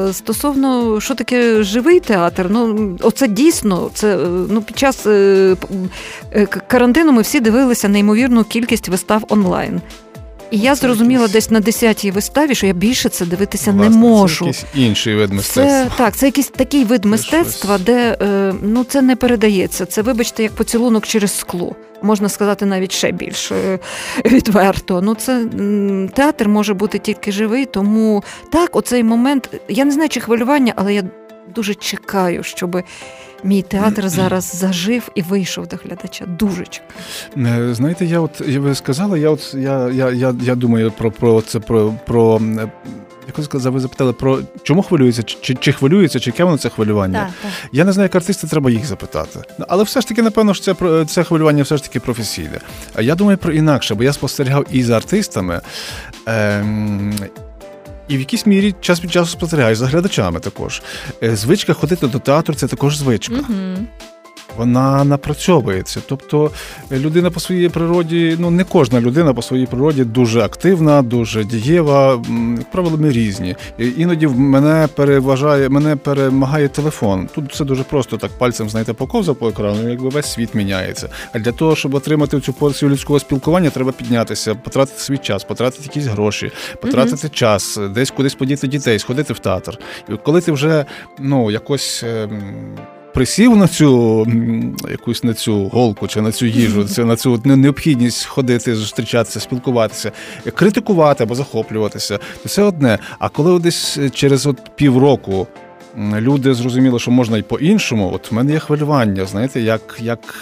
ну, 0.06 0.12
стосовно 0.12 1.00
що 1.00 1.14
таке 1.14 1.62
живий 1.62 2.00
театр, 2.00 2.46
ну 2.50 2.96
оце 3.00 3.28
дійсно 3.28 3.90
це 3.94 4.16
ну 4.50 4.62
під 4.62 4.78
час 4.78 5.06
е, 5.06 5.56
е, 6.32 6.46
карантину 6.46 7.12
ми 7.12 7.22
всі 7.22 7.40
дивилися 7.40 7.88
неймовірну 7.88 8.44
кількість 8.44 8.88
вистав 8.88 9.24
онлайн. 9.28 9.80
І 10.50 10.58
я 10.58 10.74
зрозуміла 10.74 11.28
десь 11.28 11.50
на 11.50 11.60
10-й 11.60 12.10
виставі, 12.10 12.54
що 12.54 12.66
я 12.66 12.72
більше 12.72 13.08
це 13.08 13.26
дивитися 13.26 13.70
Власне, 13.72 13.90
не 13.90 13.96
можу. 13.96 14.44
Це 14.44 14.50
якийсь 14.50 14.86
інший 14.86 15.14
вид 15.14 15.32
мистецтва. 15.32 15.84
Це, 15.84 15.90
Так, 15.96 16.16
це 16.16 16.26
якийсь 16.26 16.48
такий 16.48 16.84
вид 16.84 17.02
це 17.02 17.08
мистецтва, 17.08 17.74
щось. 17.74 17.86
де 17.86 18.16
е, 18.22 18.54
ну 18.62 18.84
це 18.84 19.02
не 19.02 19.16
передається. 19.16 19.86
Це, 19.86 20.02
вибачте, 20.02 20.42
як 20.42 20.52
поцілунок 20.52 21.06
через 21.06 21.38
скло. 21.38 21.76
Можна 22.02 22.28
сказати, 22.28 22.66
навіть 22.66 22.92
ще 22.92 23.12
більш 23.12 23.52
е, 23.52 23.78
відверто. 24.24 25.02
Ну, 25.02 25.14
це 25.14 25.44
театр 26.14 26.48
може 26.48 26.74
бути 26.74 26.98
тільки 26.98 27.32
живий, 27.32 27.66
тому 27.66 28.24
так, 28.52 28.76
оцей 28.76 29.04
момент. 29.04 29.50
Я 29.68 29.84
не 29.84 29.90
знаю, 29.90 30.08
чи 30.08 30.20
хвилювання, 30.20 30.72
але 30.76 30.94
я 30.94 31.02
дуже 31.54 31.74
чекаю, 31.74 32.42
щоб 32.42 32.82
мій 33.44 33.62
театр 33.62 34.08
зараз 34.08 34.56
зажив 34.56 35.10
і 35.14 35.22
вийшов 35.22 35.66
до 35.66 35.76
глядача. 35.76 36.26
Дуже 36.26 36.64
чекаю. 36.64 37.70
Е, 37.70 37.74
знаєте, 37.74 38.06
я 38.06 38.20
от 38.20 38.40
ви 38.40 38.74
сказали, 38.74 39.20
я 39.20 39.30
от 39.30 39.54
я 39.54 39.88
я, 39.88 40.10
я, 40.10 40.34
я 40.42 40.54
думаю 40.54 40.90
про 40.90 41.10
про 41.10 41.42
це 41.42 41.60
про. 41.60 41.94
про 42.06 42.40
як 43.36 43.44
сказав, 43.44 43.72
ви 43.72 43.80
запитали 43.80 44.12
про 44.12 44.40
чому 44.62 44.82
хвилюється, 44.82 45.22
чи 45.22 45.54
чи 45.54 45.72
хвилюється, 45.72 46.20
чи 46.20 46.30
яке 46.30 46.44
воно 46.44 46.58
це 46.58 46.68
хвилювання? 46.68 47.18
Так, 47.18 47.30
так. 47.42 47.70
Я 47.72 47.84
не 47.84 47.92
знаю, 47.92 48.04
як 48.04 48.14
артисти, 48.14 48.46
треба 48.46 48.70
їх 48.70 48.86
запитати. 48.86 49.40
Але 49.68 49.84
все 49.84 50.00
ж 50.00 50.08
таки, 50.08 50.22
напевно, 50.22 50.54
що 50.54 50.74
це 50.74 51.04
це 51.04 51.24
хвилювання 51.24 51.62
все 51.62 51.76
ж 51.76 51.82
таки 51.82 52.00
професійне. 52.00 52.60
А 52.94 53.02
я 53.02 53.14
думаю 53.14 53.38
про 53.38 53.52
інакше, 53.52 53.94
бо 53.94 54.04
я 54.04 54.12
спостерігав 54.12 54.66
і 54.70 54.82
за 54.82 54.96
артистами. 54.96 55.60
Ем, 56.26 57.14
і 58.08 58.16
в 58.16 58.20
якійсь 58.20 58.46
мірі 58.46 58.74
час 58.80 59.02
від 59.04 59.12
часу 59.12 59.30
спостерігаєш 59.30 59.78
за 59.78 59.86
глядачами 59.86 60.40
також. 60.40 60.82
Е, 61.22 61.36
звичка 61.36 61.72
ходити 61.72 62.06
до 62.06 62.18
театру 62.18 62.54
це 62.54 62.68
також 62.68 62.96
звичка. 62.96 63.34
Угу 63.34 63.86
вона 64.58 65.04
напрацьовується. 65.04 66.00
Тобто 66.08 66.50
людина 66.92 67.30
по 67.30 67.40
своїй 67.40 67.68
природі, 67.68 68.36
ну 68.38 68.50
не 68.50 68.64
кожна 68.64 69.00
людина 69.00 69.34
по 69.34 69.42
своїй 69.42 69.66
природі 69.66 70.04
дуже 70.04 70.40
активна, 70.40 71.02
дуже 71.02 71.44
дієва. 71.44 72.22
Як 72.58 72.70
правило, 72.70 72.96
ми 72.96 73.10
різні. 73.10 73.56
Іноді 73.78 74.26
мене 74.26 74.88
переважає, 74.94 75.68
мене 75.68 75.96
перемагає 75.96 76.68
телефон. 76.68 77.28
Тут 77.34 77.52
все 77.52 77.64
дуже 77.64 77.82
просто 77.82 78.16
так 78.16 78.30
пальцем 78.38 78.70
знаєте, 78.70 78.92
поковзав 78.92 79.36
по 79.36 79.48
екрану, 79.48 79.88
якби 79.88 80.08
весь 80.08 80.32
світ 80.32 80.54
міняється. 80.54 81.08
А 81.32 81.38
для 81.38 81.52
того, 81.52 81.76
щоб 81.76 81.94
отримати 81.94 82.40
цю 82.40 82.52
порцію 82.52 82.90
людського 82.90 83.20
спілкування, 83.20 83.70
треба 83.70 83.92
піднятися, 83.92 84.54
потратити 84.54 85.00
свій 85.00 85.18
час, 85.18 85.44
потратити 85.44 85.82
якісь 85.82 86.06
гроші, 86.06 86.50
потратити 86.80 87.26
mm 87.26 87.30
час, 87.30 87.78
десь 87.94 88.10
кудись 88.10 88.34
подіти 88.34 88.68
дітей, 88.68 88.98
сходити 88.98 89.32
в 89.32 89.38
театр. 89.38 89.78
І 90.08 90.12
коли 90.24 90.40
ти 90.40 90.52
вже 90.52 90.84
ну 91.18 91.50
якось. 91.50 92.04
Присів 93.14 93.56
на 93.56 93.68
цю 93.68 94.26
якусь 94.90 95.24
на 95.24 95.34
цю 95.34 95.68
голку 95.68 96.08
чи 96.08 96.20
на 96.20 96.32
цю 96.32 96.46
їжу, 96.46 96.84
це 96.88 97.04
на 97.04 97.16
цю 97.16 97.42
необхідність 97.44 98.24
ходити, 98.24 98.74
зустрічатися, 98.74 99.40
спілкуватися, 99.40 100.12
критикувати 100.54 101.24
або 101.24 101.34
захоплюватися, 101.34 102.18
то 102.42 102.48
це 102.48 102.62
одне. 102.62 102.98
А 103.18 103.28
коли 103.28 103.58
десь 103.58 103.98
через 104.12 104.46
от 104.46 104.56
півроку. 104.76 105.46
Люди 106.18 106.54
зрозуміли, 106.54 106.98
що 106.98 107.10
можна 107.10 107.38
й 107.38 107.42
по-іншому. 107.42 108.10
От 108.14 108.32
в 108.32 108.34
мене 108.34 108.52
є 108.52 108.58
хвилювання, 108.58 109.24
знаєте, 109.24 109.60
як 109.60 109.96
як, 110.00 110.34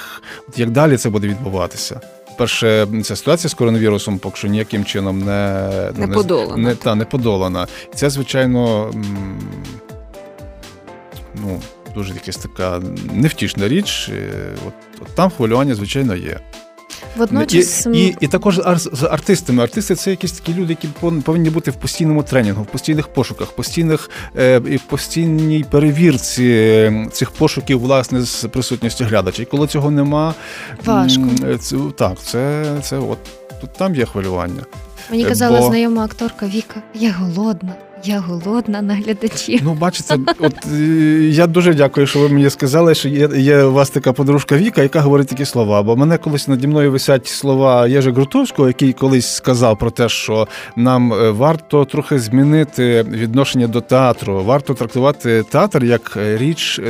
як 0.57 0.71
далі 0.71 0.97
це 0.97 1.11
буде 1.11 1.29
відбуватися. 1.29 2.01
Перше, 2.37 2.87
ця 3.03 3.17
ситуація 3.17 3.51
з 3.51 3.55
коронавірусом, 3.55 4.19
поки 4.19 4.37
що 4.37 4.49
ніяким 4.49 4.85
чином 4.85 5.19
не 5.19 5.71
не, 5.99 6.07
не 6.07 6.15
подолана. 6.15 6.57
Не, 6.57 6.75
та, 6.75 6.95
не 6.95 7.05
подолана. 7.05 7.67
І 7.93 7.95
це, 7.95 8.11
звичайно, 8.11 8.91
ну, 11.35 11.61
дуже 11.97 12.15
якась 12.15 12.37
така 12.37 12.83
невтішна 13.13 13.69
річ. 13.69 14.11
От, 14.67 14.75
от 15.01 15.15
там 15.15 15.31
хвилювання, 15.31 15.75
звичайно, 15.75 16.17
є. 16.17 16.41
Водночас... 17.17 17.87
І, 17.87 18.07
і 18.07 18.17
і, 18.21 18.27
також 18.27 18.61
з 18.77 19.09
артистами. 19.11 19.63
Артисти 19.63 19.95
це 19.95 20.11
якісь 20.11 20.33
такі 20.33 20.55
люди, 20.55 20.77
які 20.83 20.89
повинні 21.23 21.51
бути 21.51 21.71
в 21.71 21.75
постійному 21.75 22.23
тренінгу, 22.23 22.63
в 22.63 22.67
постійних 22.67 23.09
пошуках, 23.09 23.53
постійних 23.53 24.11
е, 24.39 24.63
і 24.71 24.77
в 24.77 24.81
постійній 24.81 25.65
перевірці 25.71 27.09
цих 27.13 27.31
пошуків, 27.31 27.81
власне, 27.81 28.23
з 28.23 28.49
присутністю 28.49 29.05
глядача. 29.05 29.43
І 29.43 29.45
коли 29.45 29.67
цього 29.67 29.91
нема, 29.91 30.35
важко. 30.85 31.25
Це, 31.61 31.77
так, 31.97 32.19
це, 32.19 32.65
це 32.83 32.99
от 32.99 33.19
тут 33.61 33.73
там 33.73 33.95
є 33.95 34.07
хвилювання. 34.07 34.63
Мені 35.11 35.25
казала 35.25 35.61
Бо... 35.61 35.67
знайома 35.67 36.05
акторка 36.05 36.47
Віка, 36.47 36.83
я 36.95 37.13
голодна. 37.13 37.75
Я 38.05 38.21
голодна 38.21 38.83
на 38.83 38.95
глядачів. 38.95 39.61
Ну, 39.65 39.75
бачите, 39.75 40.19
от 40.39 40.55
е, 40.73 40.79
я 41.31 41.47
дуже 41.47 41.75
дякую, 41.75 42.07
що 42.07 42.19
ви 42.19 42.29
мені 42.29 42.51
сказали, 42.51 42.95
що 42.95 43.09
є 43.09 43.29
є 43.37 43.63
у 43.63 43.73
вас 43.73 43.91
така 43.91 44.13
подружка 44.13 44.57
Віка, 44.57 44.83
яка 44.83 45.01
говорить 45.01 45.29
такі 45.29 45.45
слова. 45.45 45.83
Бо 45.83 45.97
мене 45.97 46.19
колись 46.19 46.49
наді 46.49 46.67
мною 46.67 46.93
висять 46.93 47.27
слова 47.27 47.87
Єжа 47.87 48.13
Грутовського, 48.13 48.69
який 48.69 48.93
колись 48.93 49.27
сказав 49.27 49.79
про 49.79 49.91
те, 49.91 50.09
що 50.09 50.49
нам 50.77 51.13
е, 51.13 51.31
варто 51.31 51.85
трохи 51.85 52.19
змінити 52.19 53.03
відношення 53.03 53.67
до 53.67 53.81
театру. 53.81 54.45
Варто 54.45 54.75
трактувати 54.75 55.43
театр 55.43 55.85
як 55.85 56.15
е, 56.17 56.37
річ 56.37 56.81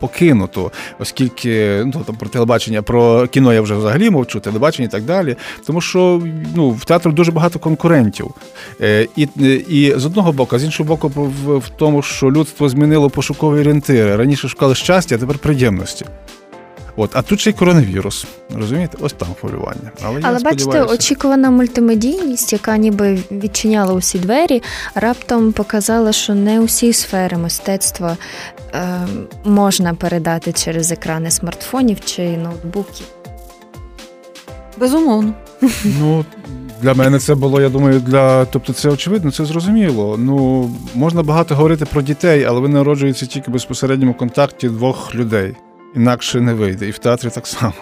покинуту, 0.00 0.70
оскільки 0.98 1.82
ну 1.84 2.02
там 2.06 2.16
про 2.16 2.28
телебачення, 2.28 2.82
про 2.82 3.26
кіно 3.26 3.52
я 3.54 3.60
вже 3.60 3.74
взагалі 3.74 4.10
мовчу, 4.10 4.40
телебачення 4.40 4.88
і 4.88 4.90
так 4.90 5.02
далі. 5.02 5.36
Тому 5.66 5.80
що 5.80 6.22
ну 6.54 6.70
в 6.70 6.84
театру 6.84 7.12
дуже 7.12 7.32
багато 7.32 7.58
конкурентів, 7.58 8.30
і, 9.16 9.28
і 9.68 9.94
з 9.96 10.06
одного 10.06 10.32
боку 10.32 10.55
а 10.56 10.58
з 10.58 10.64
іншого 10.64 10.88
боку, 10.88 11.08
в, 11.08 11.58
в 11.58 11.68
тому, 11.68 12.02
що 12.02 12.30
людство 12.30 12.68
змінило 12.68 13.10
пошукові 13.10 13.60
орієнтири. 13.60 14.16
Раніше 14.16 14.48
шукали 14.48 14.74
щастя, 14.74 15.14
а 15.14 15.18
тепер 15.18 15.38
приємності. 15.38 16.04
От, 16.96 17.10
а 17.12 17.22
тут 17.22 17.40
ще 17.40 17.50
й 17.50 17.52
коронавірус. 17.52 18.26
Розумієте, 18.54 18.98
ось 19.00 19.12
там 19.12 19.28
хвилювання. 19.40 19.90
Але, 20.02 20.20
Але 20.22 20.38
бачите, 20.38 20.82
очікувана 20.82 21.50
мультимедійність, 21.50 22.52
яка 22.52 22.76
ніби 22.76 23.18
відчиняла 23.30 23.94
усі 23.94 24.18
двері, 24.18 24.62
раптом 24.94 25.52
показала, 25.52 26.12
що 26.12 26.34
не 26.34 26.60
усі 26.60 26.92
сфери 26.92 27.36
мистецтва 27.36 28.16
е, 28.74 29.06
можна 29.44 29.94
передати 29.94 30.52
через 30.52 30.92
екрани 30.92 31.30
смартфонів 31.30 32.00
чи 32.04 32.36
ноутбуків. 32.36 33.06
Безумовно. 34.76 35.34
Ну, 35.84 36.24
для 36.82 36.94
мене 36.94 37.18
це 37.18 37.34
було, 37.34 37.60
я 37.60 37.68
думаю, 37.68 38.00
для 38.00 38.44
тобто 38.44 38.72
це 38.72 38.88
очевидно, 38.88 39.30
це 39.30 39.44
зрозуміло. 39.44 40.16
Ну 40.18 40.70
можна 40.94 41.22
багато 41.22 41.54
говорити 41.54 41.84
про 41.84 42.02
дітей, 42.02 42.44
але 42.44 42.60
вони 42.60 42.74
народжуються 42.74 43.26
тільки 43.26 43.50
в 43.50 43.52
безпосередньому 43.54 44.14
контакті 44.14 44.68
двох 44.68 45.14
людей. 45.14 45.54
Інакше 45.96 46.40
не 46.40 46.54
вийде. 46.54 46.88
І 46.88 46.90
в 46.90 46.98
театрі 46.98 47.28
так 47.30 47.46
само. 47.46 47.74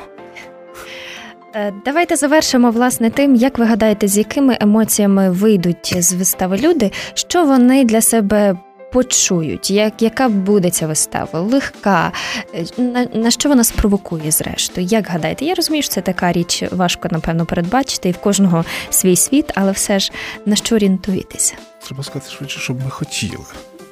Е, 1.56 1.72
давайте 1.84 2.16
завершимо 2.16 2.70
власне 2.70 3.10
тим, 3.10 3.34
як 3.34 3.58
ви 3.58 3.64
гадаєте, 3.64 4.08
з 4.08 4.18
якими 4.18 4.58
емоціями 4.60 5.30
вийдуть 5.30 5.96
з 5.98 6.12
вистави 6.12 6.56
люди, 6.56 6.92
що 7.14 7.44
вони 7.44 7.84
для 7.84 8.00
себе 8.00 8.56
почують, 8.94 9.70
як, 9.70 10.02
яка 10.02 10.28
буде 10.28 10.70
ця 10.70 10.86
вистава, 10.86 11.40
легка, 11.40 12.12
е, 12.54 12.64
на, 12.78 13.06
на 13.14 13.30
що 13.30 13.48
вона 13.48 13.64
спровокує, 13.64 14.30
зрештою? 14.30 14.86
Як 14.86 15.06
гадаєте? 15.06 15.44
Я 15.44 15.54
розумію, 15.54 15.82
що 15.82 15.92
це 15.92 16.00
така 16.00 16.32
річ 16.32 16.64
важко, 16.70 17.08
напевно, 17.10 17.46
передбачити, 17.46 18.08
і 18.08 18.12
в 18.12 18.18
кожного 18.18 18.64
свій 18.90 19.16
світ, 19.16 19.52
але 19.54 19.72
все 19.72 19.98
ж 19.98 20.12
на 20.46 20.56
що 20.56 20.74
орієнтуєтеся? 20.74 21.54
Треба 21.86 22.02
сказати 22.02 22.30
швидше, 22.30 22.60
щоб 22.60 22.84
ми 22.84 22.90
хотіли. 22.90 23.44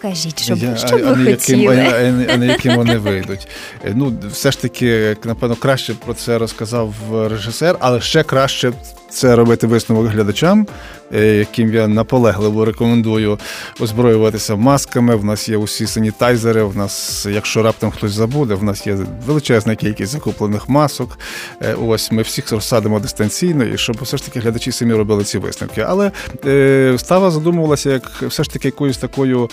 Кажіть, 0.02 0.42
щоб, 0.42 0.58
Я, 0.58 0.76
щоб 0.76 1.00
а, 1.06 1.12
ви 1.12 1.32
а 1.32 1.34
хотіли. 1.34 1.62
Яким, 1.62 1.94
а, 2.28 2.30
а, 2.30 2.34
а 2.34 2.36
на 2.36 2.44
яким 2.44 2.76
вони 2.76 2.98
вийдуть. 2.98 3.48
Е, 3.84 3.92
ну, 3.94 4.14
все 4.32 4.50
ж 4.50 4.62
таки, 4.62 5.16
напевно, 5.24 5.56
краще 5.56 5.94
про 5.94 6.14
це 6.14 6.38
розказав 6.38 6.94
режисер, 7.30 7.76
але 7.80 8.00
ще 8.00 8.22
краще 8.22 8.72
це 9.12 9.36
робити 9.36 9.66
висновок 9.66 10.06
глядачам, 10.06 10.66
е, 11.14 11.26
яким 11.26 11.74
я 11.74 11.88
наполегливо 11.88 12.64
рекомендую 12.64 13.38
озброюватися 13.80 14.56
масками. 14.56 15.16
В 15.16 15.24
нас 15.24 15.48
є 15.48 15.56
усі 15.56 15.86
санітайзери. 15.86 16.62
В 16.62 16.76
нас, 16.76 17.26
якщо 17.30 17.62
раптом 17.62 17.90
хтось 17.90 18.12
забуде, 18.12 18.54
в 18.54 18.64
нас 18.64 18.86
є 18.86 18.98
величезна 19.26 19.76
кількість 19.76 20.12
закуплених 20.12 20.68
масок. 20.68 21.18
Е, 21.62 21.74
ось 21.74 22.12
ми 22.12 22.22
всіх 22.22 22.52
розсадимо 22.52 23.00
дистанційно, 23.00 23.64
і 23.64 23.78
щоб 23.78 23.96
все 24.02 24.16
ж 24.16 24.24
таки 24.24 24.40
глядачі 24.40 24.72
самі 24.72 24.94
робили 24.94 25.24
ці 25.24 25.38
висновки. 25.38 25.80
Але 25.88 26.10
е, 26.46 26.94
става 26.98 27.30
задумувалася, 27.30 27.90
як 27.90 28.22
все 28.22 28.44
ж 28.44 28.50
таки 28.50 28.68
якоюсь 28.68 28.98
такою 28.98 29.50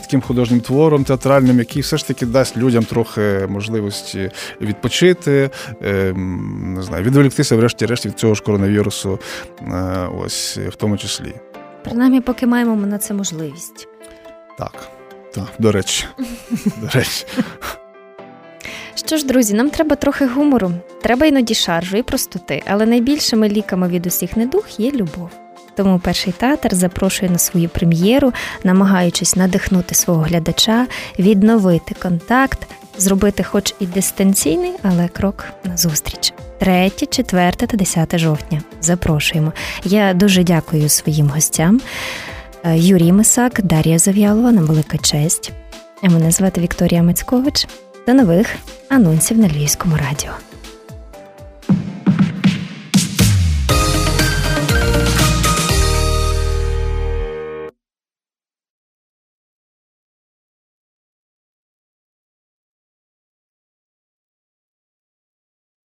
таким 0.00 0.20
художнім 0.20 0.60
твором 0.60 1.04
театральним, 1.04 1.58
який 1.58 1.82
все 1.82 1.96
ж 1.96 2.06
таки 2.06 2.26
дасть 2.26 2.56
людям 2.56 2.84
трохи 2.84 3.46
можливості 3.48 4.30
відпочити, 4.60 5.50
не 5.80 6.82
знаю, 6.82 7.04
відволіктися, 7.04 7.56
врешті-решт 7.56 8.06
від 8.06 8.18
цього 8.18 8.34
ж 8.40 8.44
коронавірусу, 8.44 9.18
е, 9.62 10.08
ось 10.18 10.58
в 10.58 10.74
тому 10.74 10.96
числі. 10.96 11.34
Принаймні, 11.84 12.20
поки 12.20 12.46
маємо 12.46 12.76
ми 12.76 12.86
на 12.86 12.98
це 12.98 13.14
можливість. 13.14 13.88
Так. 14.58 14.88
Так, 15.34 15.48
до 15.58 15.72
речі. 15.72 16.04
До 16.80 16.88
речі. 16.94 17.26
Що 18.94 19.16
ж, 19.16 19.26
друзі, 19.26 19.54
нам 19.54 19.70
треба 19.70 19.96
трохи 19.96 20.26
гумору, 20.26 20.72
треба 21.02 21.26
іноді 21.26 21.54
шаржу 21.54 21.96
і 21.96 22.02
простоти, 22.02 22.62
але 22.66 22.86
найбільшими 22.86 23.48
ліками 23.48 23.88
від 23.88 24.06
усіх 24.06 24.36
недух 24.36 24.80
є 24.80 24.90
любов. 24.90 25.30
Тому 25.74 25.98
перший 25.98 26.32
театр 26.32 26.74
запрошує 26.74 27.30
на 27.30 27.38
свою 27.38 27.68
прем'єру, 27.68 28.32
намагаючись 28.64 29.36
надихнути 29.36 29.94
свого 29.94 30.22
глядача, 30.22 30.86
відновити 31.18 31.94
контакт, 32.02 32.58
зробити, 32.98 33.42
хоч 33.42 33.74
і 33.80 33.86
дистанційний, 33.86 34.72
але 34.82 35.08
крок 35.08 35.44
назустріч. 35.64 36.32
3, 36.60 36.90
4 37.10 37.52
та 37.52 37.76
10 37.76 38.18
жовтня. 38.18 38.62
Запрошуємо. 38.80 39.52
Я 39.84 40.14
дуже 40.14 40.44
дякую 40.44 40.88
своїм 40.88 41.28
гостям. 41.28 41.80
Е, 42.64 42.78
Юрій 42.78 43.12
Мисак, 43.12 43.62
Дар'я 43.62 43.98
Зав'ялова, 43.98 44.52
нам 44.52 44.64
велика 44.64 44.98
честь. 44.98 45.52
Мене 46.02 46.30
звати 46.30 46.60
Вікторія 46.60 47.02
Мацькович. 47.02 47.66
До 48.06 48.14
нових 48.14 48.46
анонсів 48.88 49.38
на 49.38 49.48
Львівському 49.48 49.96
радіо. 49.96 50.49